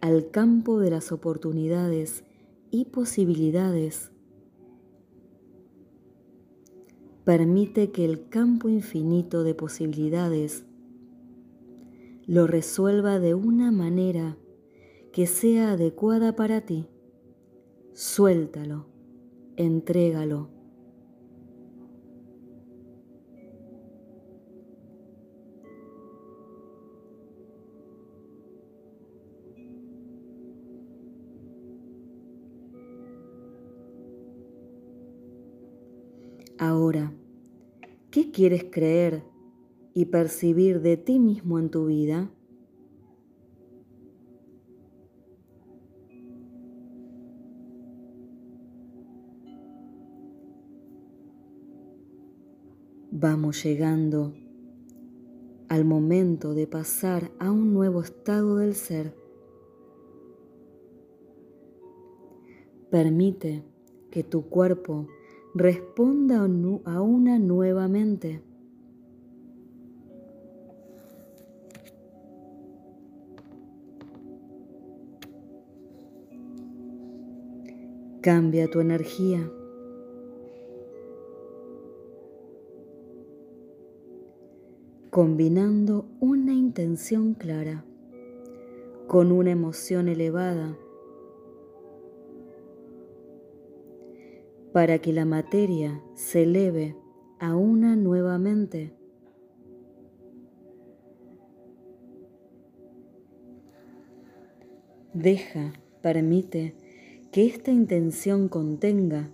al 0.00 0.30
campo 0.30 0.78
de 0.78 0.90
las 0.90 1.10
oportunidades 1.10 2.22
y 2.70 2.84
posibilidades. 2.84 4.12
Permite 7.24 7.90
que 7.90 8.04
el 8.04 8.28
campo 8.28 8.68
infinito 8.68 9.42
de 9.42 9.56
posibilidades 9.56 10.64
lo 12.26 12.46
resuelva 12.46 13.18
de 13.18 13.34
una 13.34 13.70
manera 13.72 14.36
que 15.12 15.26
sea 15.26 15.72
adecuada 15.72 16.36
para 16.36 16.60
ti 16.62 16.88
suéltalo, 17.92 18.86
entrégalo. 19.56 20.48
Ahora, 36.58 37.12
¿qué 38.10 38.30
quieres 38.30 38.64
creer 38.70 39.24
y 39.94 40.06
percibir 40.06 40.80
de 40.80 40.96
ti 40.96 41.18
mismo 41.18 41.58
en 41.58 41.70
tu 41.70 41.86
vida? 41.86 42.30
Vamos 53.10 53.62
llegando 53.62 54.32
al 55.68 55.84
momento 55.84 56.54
de 56.54 56.66
pasar 56.66 57.30
a 57.38 57.50
un 57.50 57.72
nuevo 57.72 58.00
estado 58.00 58.56
del 58.56 58.74
ser. 58.74 59.14
Permite 62.90 63.62
que 64.10 64.24
tu 64.24 64.48
cuerpo 64.48 65.06
responda 65.54 66.40
a 66.40 67.00
una 67.00 67.38
nueva 67.38 67.86
mente. 67.88 68.42
Cambia 78.22 78.70
tu 78.70 78.78
energía. 78.78 79.50
combinando 85.10 86.06
una 86.20 86.54
intención 86.54 87.34
clara 87.34 87.84
con 89.08 89.30
una 89.30 89.50
emoción 89.50 90.08
elevada 90.08 90.78
para 94.72 95.00
que 95.00 95.12
la 95.12 95.26
materia 95.26 96.02
se 96.14 96.44
eleve 96.44 96.96
a 97.40 97.56
una 97.56 97.94
nueva 97.94 98.38
mente. 98.38 98.94
Deja, 105.12 105.74
permite 106.00 106.74
que 107.32 107.46
esta 107.46 107.70
intención 107.70 108.48
contenga 108.48 109.30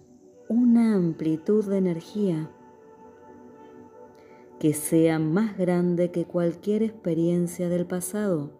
una 0.49 0.95
amplitud 0.95 1.65
de 1.65 1.79
energía 1.79 2.49
que 4.61 4.73
sea 4.73 5.19
más 5.19 5.59
grande 5.59 6.13
que 6.13 6.25
cualquier 6.25 6.85
experiencia 6.85 7.69
del 7.69 7.87
pasado. 7.87 8.53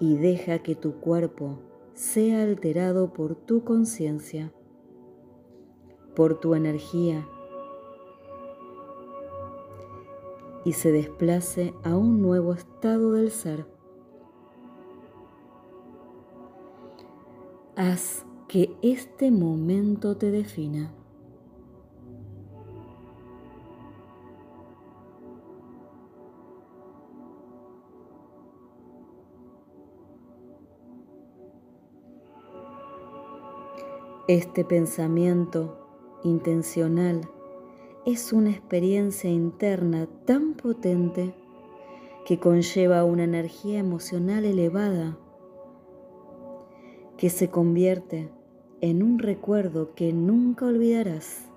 Y 0.00 0.16
deja 0.16 0.58
que 0.58 0.74
tu 0.74 0.94
cuerpo 0.94 1.60
sea 1.92 2.42
alterado 2.42 3.12
por 3.12 3.36
tu 3.36 3.62
conciencia, 3.62 4.52
por 6.16 6.40
tu 6.40 6.56
energía, 6.56 7.24
y 10.64 10.72
se 10.72 10.90
desplace 10.90 11.72
a 11.84 11.96
un 11.96 12.20
nuevo 12.20 12.52
estado 12.52 13.12
del 13.12 13.30
ser. 13.30 13.73
Haz 17.76 18.24
que 18.46 18.70
este 18.82 19.32
momento 19.32 20.16
te 20.16 20.30
defina. 20.30 20.92
Este 34.28 34.64
pensamiento 34.64 35.76
intencional 36.22 37.28
es 38.06 38.32
una 38.32 38.50
experiencia 38.50 39.30
interna 39.30 40.06
tan 40.26 40.54
potente 40.54 41.34
que 42.24 42.38
conlleva 42.38 43.02
una 43.02 43.24
energía 43.24 43.80
emocional 43.80 44.44
elevada 44.44 45.18
que 47.24 47.30
se 47.30 47.48
convierte 47.48 48.28
en 48.82 49.02
un 49.02 49.18
recuerdo 49.18 49.94
que 49.94 50.12
nunca 50.12 50.66
olvidarás. 50.66 51.48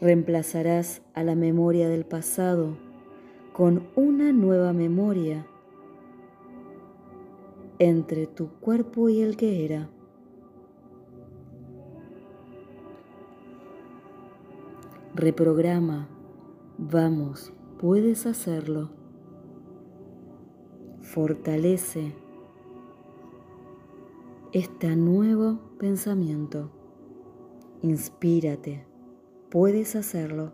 Reemplazarás 0.00 1.02
a 1.12 1.24
la 1.24 1.34
memoria 1.34 1.88
del 1.88 2.04
pasado 2.04 2.78
con 3.52 3.88
una 3.96 4.32
nueva 4.32 4.72
memoria 4.72 5.44
entre 7.80 8.28
tu 8.28 8.50
cuerpo 8.60 9.08
y 9.08 9.22
el 9.22 9.36
que 9.36 9.64
era. 9.64 9.90
Reprograma, 15.16 16.06
vamos, 16.78 17.52
puedes 17.76 18.24
hacerlo 18.24 18.99
fortalece 21.12 22.12
este 24.52 24.94
nuevo 24.94 25.58
pensamiento. 25.76 26.70
Inspírate, 27.82 28.84
puedes 29.50 29.96
hacerlo. 29.96 30.52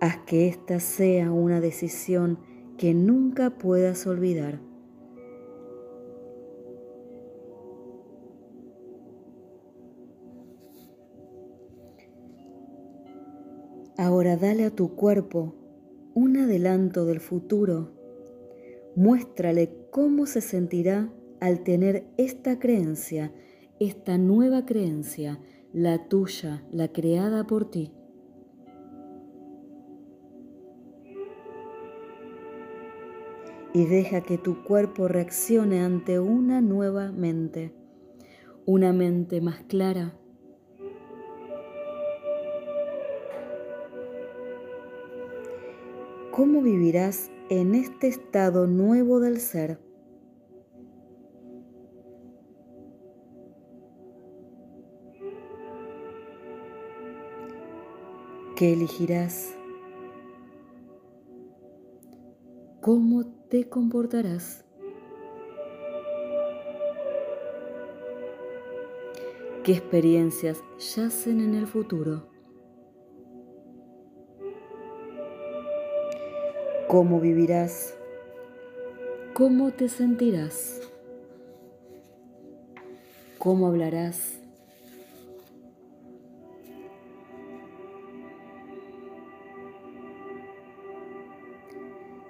Haz 0.00 0.18
que 0.26 0.48
esta 0.48 0.80
sea 0.80 1.30
una 1.30 1.60
decisión 1.60 2.40
que 2.78 2.94
nunca 2.94 3.50
puedas 3.50 4.08
olvidar. 4.08 4.58
Ahora 13.96 14.36
dale 14.36 14.64
a 14.64 14.74
tu 14.74 14.96
cuerpo 14.96 15.61
un 16.14 16.36
adelanto 16.36 17.06
del 17.06 17.20
futuro. 17.20 17.90
Muéstrale 18.94 19.70
cómo 19.90 20.26
se 20.26 20.40
sentirá 20.40 21.10
al 21.40 21.64
tener 21.64 22.04
esta 22.16 22.58
creencia, 22.58 23.32
esta 23.80 24.18
nueva 24.18 24.66
creencia, 24.66 25.40
la 25.72 26.08
tuya, 26.08 26.64
la 26.70 26.88
creada 26.88 27.46
por 27.46 27.70
ti. 27.70 27.92
Y 33.74 33.86
deja 33.86 34.20
que 34.20 34.36
tu 34.36 34.62
cuerpo 34.64 35.08
reaccione 35.08 35.80
ante 35.80 36.20
una 36.20 36.60
nueva 36.60 37.10
mente, 37.10 37.72
una 38.66 38.92
mente 38.92 39.40
más 39.40 39.62
clara, 39.62 40.14
¿Cómo 46.32 46.62
vivirás 46.62 47.30
en 47.50 47.74
este 47.74 48.08
estado 48.08 48.66
nuevo 48.66 49.20
del 49.20 49.38
ser? 49.38 49.78
¿Qué 58.56 58.72
elegirás? 58.72 59.54
¿Cómo 62.80 63.26
te 63.50 63.68
comportarás? 63.68 64.64
¿Qué 69.64 69.72
experiencias 69.72 70.64
yacen 70.96 71.42
en 71.42 71.54
el 71.56 71.66
futuro? 71.66 72.31
Cómo 76.92 77.20
vivirás, 77.20 77.94
cómo 79.32 79.70
te 79.70 79.88
sentirás, 79.88 80.78
cómo 83.38 83.66
hablarás. 83.66 84.38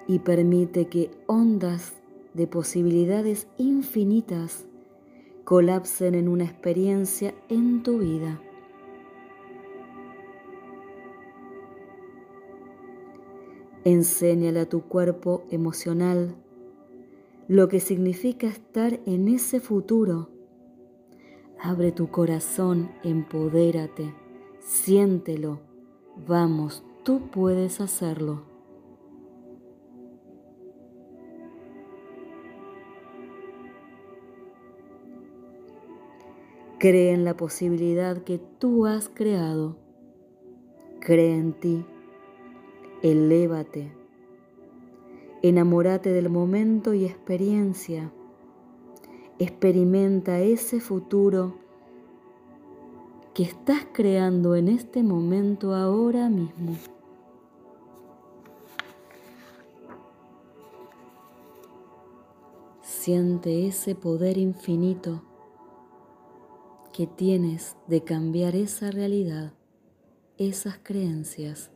Y 0.07 0.19
permite 0.19 0.87
que 0.87 1.11
ondas 1.27 1.91
de 2.33 2.47
posibilidades 2.47 3.47
infinitas 3.57 4.63
colapsen 5.43 6.15
en 6.15 6.29
una 6.29 6.45
experiencia 6.45 7.33
en 7.49 7.83
tu 7.83 7.97
vida. 7.99 8.39
Enséñale 13.85 14.61
a 14.61 14.69
tu 14.69 14.83
cuerpo 14.83 15.43
emocional 15.49 16.37
lo 17.49 17.67
que 17.67 17.81
significa 17.81 18.47
estar 18.47 19.01
en 19.05 19.27
ese 19.27 19.59
futuro. 19.59 20.29
Abre 21.61 21.91
tu 21.91 22.09
corazón, 22.09 22.91
empodérate, 23.03 24.13
siéntelo. 24.59 25.59
Vamos, 26.25 26.81
tú 27.03 27.29
puedes 27.29 27.81
hacerlo. 27.81 28.43
Cree 36.79 37.11
en 37.11 37.25
la 37.25 37.35
posibilidad 37.35 38.23
que 38.23 38.39
tú 38.59 38.85
has 38.85 39.09
creado. 39.09 39.75
Cree 41.01 41.35
en 41.35 41.51
ti 41.51 41.85
elévate, 43.03 43.91
enamórate 45.41 46.13
del 46.13 46.29
momento 46.29 46.93
y 46.93 47.03
experiencia, 47.03 48.13
experimenta 49.39 50.39
ese 50.39 50.79
futuro 50.79 51.55
que 53.33 53.43
estás 53.43 53.85
creando 53.91 54.55
en 54.55 54.69
este 54.69 55.03
momento 55.03 55.75
ahora 55.75 56.29
mismo. 56.29 56.77
Siente 62.81 63.67
ese 63.67 63.95
poder 63.95 64.37
infinito 64.37 65.23
que 66.93 67.05
tienes 67.05 67.75
de 67.87 68.01
cambiar 68.01 68.55
esa 68.55 68.91
realidad, 68.91 69.51
esas 70.37 70.77
creencias. 70.81 71.72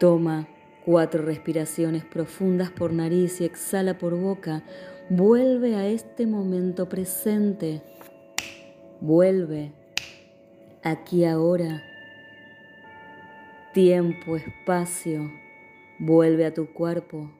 Toma 0.00 0.48
cuatro 0.86 1.22
respiraciones 1.22 2.06
profundas 2.06 2.70
por 2.70 2.90
nariz 2.90 3.42
y 3.42 3.44
exhala 3.44 3.98
por 3.98 4.16
boca. 4.16 4.62
Vuelve 5.10 5.74
a 5.74 5.86
este 5.88 6.26
momento 6.26 6.88
presente. 6.88 7.82
Vuelve 9.02 9.72
aquí 10.82 11.26
ahora. 11.26 11.82
Tiempo, 13.74 14.36
espacio. 14.36 15.30
Vuelve 15.98 16.46
a 16.46 16.54
tu 16.54 16.72
cuerpo, 16.72 17.30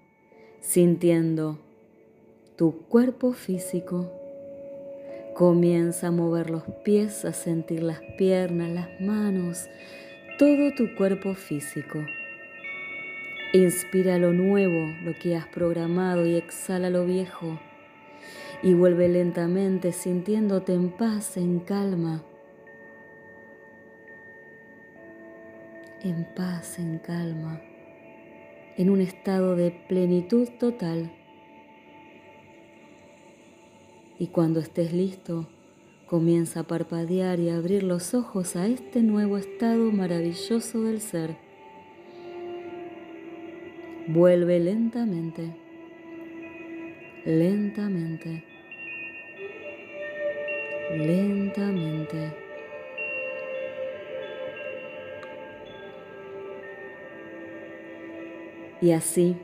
sintiendo 0.60 1.58
tu 2.56 2.82
cuerpo 2.88 3.32
físico. 3.32 4.12
Comienza 5.32 6.08
a 6.08 6.10
mover 6.10 6.50
los 6.50 6.64
pies, 6.84 7.24
a 7.24 7.32
sentir 7.32 7.82
las 7.82 8.00
piernas, 8.18 8.68
las 8.68 9.00
manos, 9.00 9.70
todo 10.38 10.74
tu 10.76 10.94
cuerpo 10.94 11.32
físico. 11.32 12.04
Inspira 13.52 14.16
lo 14.16 14.32
nuevo, 14.32 14.94
lo 15.02 15.12
que 15.18 15.34
has 15.34 15.48
programado 15.48 16.24
y 16.24 16.36
exhala 16.36 16.88
lo 16.88 17.04
viejo. 17.04 17.58
Y 18.62 18.74
vuelve 18.74 19.08
lentamente 19.08 19.90
sintiéndote 19.90 20.72
en 20.72 20.90
paz, 20.90 21.36
en 21.36 21.58
calma. 21.58 22.22
En 26.00 26.28
paz, 26.36 26.78
en 26.78 26.98
calma. 26.98 27.60
En 28.76 28.88
un 28.88 29.00
estado 29.00 29.56
de 29.56 29.72
plenitud 29.88 30.48
total. 30.60 31.10
Y 34.16 34.28
cuando 34.28 34.60
estés 34.60 34.92
listo, 34.92 35.48
comienza 36.06 36.60
a 36.60 36.64
parpadear 36.68 37.40
y 37.40 37.50
abrir 37.50 37.82
los 37.82 38.14
ojos 38.14 38.54
a 38.54 38.68
este 38.68 39.02
nuevo 39.02 39.38
estado 39.38 39.90
maravilloso 39.90 40.82
del 40.82 41.00
ser. 41.00 41.49
Vuelve 44.12 44.58
lentamente, 44.58 45.52
lentamente, 47.24 48.42
lentamente. 50.96 52.32
Y 58.80 58.90
así, 58.90 59.36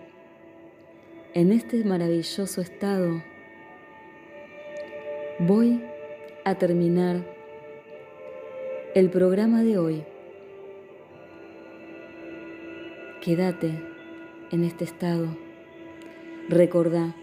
en 1.35 1.53
este 1.53 1.85
maravilloso 1.85 2.61
estado, 2.61 3.23
voy 5.39 5.81
a 6.45 6.57
terminar 6.57 7.25
el 8.97 9.11
programa 9.11 9.63
de 9.63 9.79
hoy. 9.79 10.05
Quédate 13.21 13.96
en 14.53 14.65
este 14.65 14.85
estado, 14.85 15.29
recordá 16.49 17.15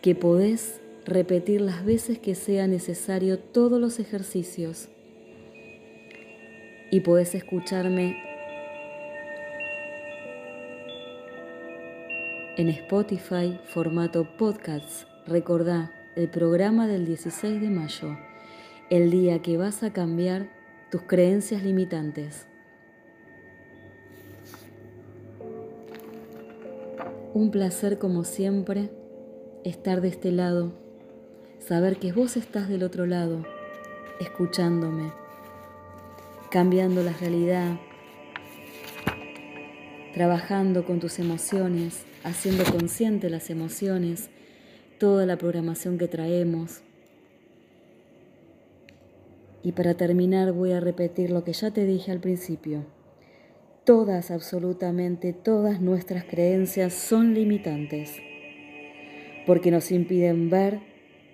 que 0.00 0.14
podés 0.14 0.80
repetir 1.04 1.60
las 1.60 1.84
veces 1.84 2.18
que 2.18 2.34
sea 2.34 2.66
necesario 2.66 3.38
todos 3.38 3.80
los 3.80 3.98
ejercicios 3.98 4.88
y 6.90 7.00
podés 7.00 7.34
escucharme 7.34 8.16
en 12.56 12.68
Spotify 12.68 13.58
formato 13.64 14.36
podcast. 14.36 15.08
Recordá 15.26 15.90
el 16.16 16.28
programa 16.28 16.86
del 16.86 17.06
16 17.06 17.60
de 17.60 17.70
mayo, 17.70 18.18
el 18.90 19.10
día 19.10 19.40
que 19.40 19.56
vas 19.56 19.82
a 19.82 19.92
cambiar 19.92 20.48
tus 20.90 21.02
creencias 21.02 21.62
limitantes. 21.62 22.46
Un 27.34 27.50
placer 27.50 27.98
como 27.98 28.24
siempre 28.24 28.90
estar 29.64 30.02
de 30.02 30.08
este 30.08 30.30
lado, 30.30 30.74
saber 31.66 31.96
que 31.96 32.12
vos 32.12 32.36
estás 32.36 32.68
del 32.68 32.82
otro 32.82 33.06
lado, 33.06 33.42
escuchándome, 34.20 35.12
cambiando 36.50 37.02
la 37.02 37.14
realidad, 37.14 37.80
trabajando 40.12 40.84
con 40.84 41.00
tus 41.00 41.18
emociones, 41.18 42.02
haciendo 42.22 42.64
consciente 42.64 43.30
las 43.30 43.48
emociones, 43.48 44.28
toda 44.98 45.24
la 45.24 45.38
programación 45.38 45.96
que 45.96 46.08
traemos. 46.08 46.82
Y 49.62 49.72
para 49.72 49.94
terminar 49.94 50.52
voy 50.52 50.72
a 50.72 50.80
repetir 50.80 51.30
lo 51.30 51.44
que 51.44 51.54
ya 51.54 51.70
te 51.70 51.86
dije 51.86 52.12
al 52.12 52.20
principio. 52.20 52.84
Todas, 53.84 54.30
absolutamente 54.30 55.32
todas 55.32 55.80
nuestras 55.80 56.22
creencias 56.22 56.94
son 56.94 57.34
limitantes, 57.34 58.16
porque 59.44 59.72
nos 59.72 59.90
impiden 59.90 60.50
ver 60.50 60.78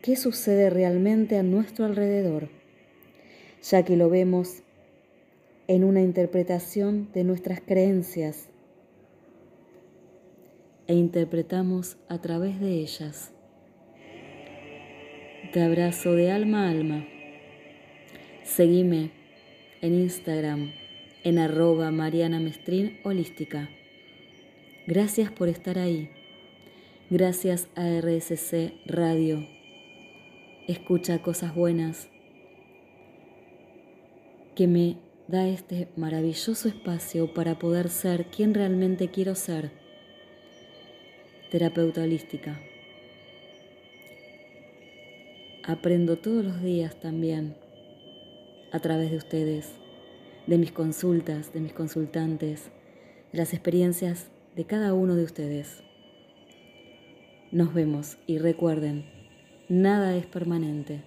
qué 0.01 0.16
sucede 0.16 0.70
realmente 0.70 1.36
a 1.36 1.42
nuestro 1.42 1.84
alrededor, 1.84 2.49
ya 3.62 3.82
que 3.84 3.99
lo 3.99 4.09
vemos 4.09 4.62
en 5.66 5.84
una 5.84 6.01
interpretación 6.01 7.12
de 7.12 7.24
nuestras 7.24 7.61
creencias 7.61 8.49
e 10.86 10.94
interpretamos 10.94 11.99
a 12.09 12.18
través 12.22 12.59
de 12.61 12.80
ellas. 12.80 13.30
Te 15.53 15.61
abrazo 15.61 16.14
de 16.14 16.30
alma 16.30 16.66
a 16.66 16.70
alma. 16.70 17.07
Seguime 18.42 19.11
en 19.82 19.94
Instagram 19.96 20.88
en 21.29 21.39
arroba 21.39 21.91
Mariana 21.91 22.41
Mestrín 22.41 22.99
Holística. 23.05 23.68
Gracias 24.87 25.31
por 25.31 25.49
estar 25.49 25.79
ahí. 25.79 26.09
Gracias 27.11 27.68
a 27.74 27.87
RSC 28.01 28.72
Radio. 28.87 29.47
Escucha 30.66 31.20
cosas 31.20 31.55
buenas 31.55 32.09
que 34.57 34.66
me 34.66 34.97
da 35.26 35.47
este 35.47 35.89
maravilloso 35.97 36.66
espacio 36.66 37.35
para 37.35 37.59
poder 37.59 37.91
ser 37.91 38.29
quien 38.29 38.55
realmente 38.55 39.09
quiero 39.09 39.35
ser 39.35 39.70
terapeuta 41.51 42.05
holística. 42.05 42.59
Aprendo 45.62 46.16
todos 46.16 46.43
los 46.43 46.62
días 46.62 46.99
también 46.99 47.55
a 48.72 48.81
través 48.81 49.11
de 49.11 49.18
ustedes, 49.18 49.74
de 50.49 50.57
mis 50.57 50.72
consultas, 50.72 51.53
de 51.53 51.61
mis 51.61 51.74
consultantes, 51.74 52.70
de 53.32 53.38
las 53.38 53.53
experiencias 53.53 54.30
de 54.57 54.64
cada 54.64 54.94
uno 54.94 55.14
de 55.14 55.24
ustedes. 55.24 55.82
Nos 57.53 57.74
vemos 57.74 58.16
y 58.26 58.38
recuerden, 58.38 59.05
nada 59.68 60.16
es 60.16 60.24
permanente, 60.24 61.03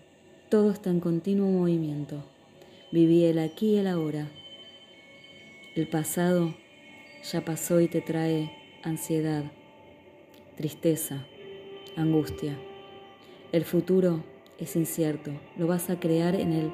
todo 0.49 0.69
está 0.69 0.91
en 0.91 0.99
continuo 0.99 1.49
movimiento. 1.49 2.23
Viví 2.91 3.25
el 3.25 3.39
aquí 3.39 3.73
y 3.73 3.77
el 3.77 3.87
ahora. 3.87 4.29
El 5.75 5.87
pasado 5.87 6.53
ya 7.31 7.43
pasó 7.43 7.81
y 7.81 7.87
te 7.87 8.01
trae 8.01 8.51
ansiedad, 8.83 9.43
tristeza, 10.55 11.25
angustia. 11.95 12.59
El 13.51 13.65
futuro 13.65 14.23
es 14.59 14.75
incierto, 14.75 15.31
lo 15.57 15.65
vas 15.65 15.89
a 15.89 15.99
crear 15.99 16.35
en 16.35 16.53
el 16.53 16.71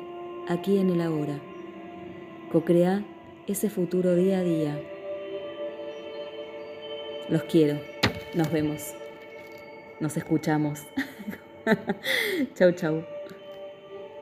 aquí 0.50 0.74
y 0.74 0.80
en 0.80 0.90
el 0.90 1.00
ahora. 1.00 1.42
Co-crea 2.52 3.04
ese 3.46 3.70
futuro 3.70 4.16
día 4.16 4.40
a 4.40 4.44
día. 4.44 4.82
Los 7.30 7.44
quiero, 7.44 7.80
nos 8.36 8.50
vemos, 8.52 8.94
nos 10.00 10.16
escuchamos. 10.16 10.84
chau, 12.56 12.72
chau. 12.72 13.17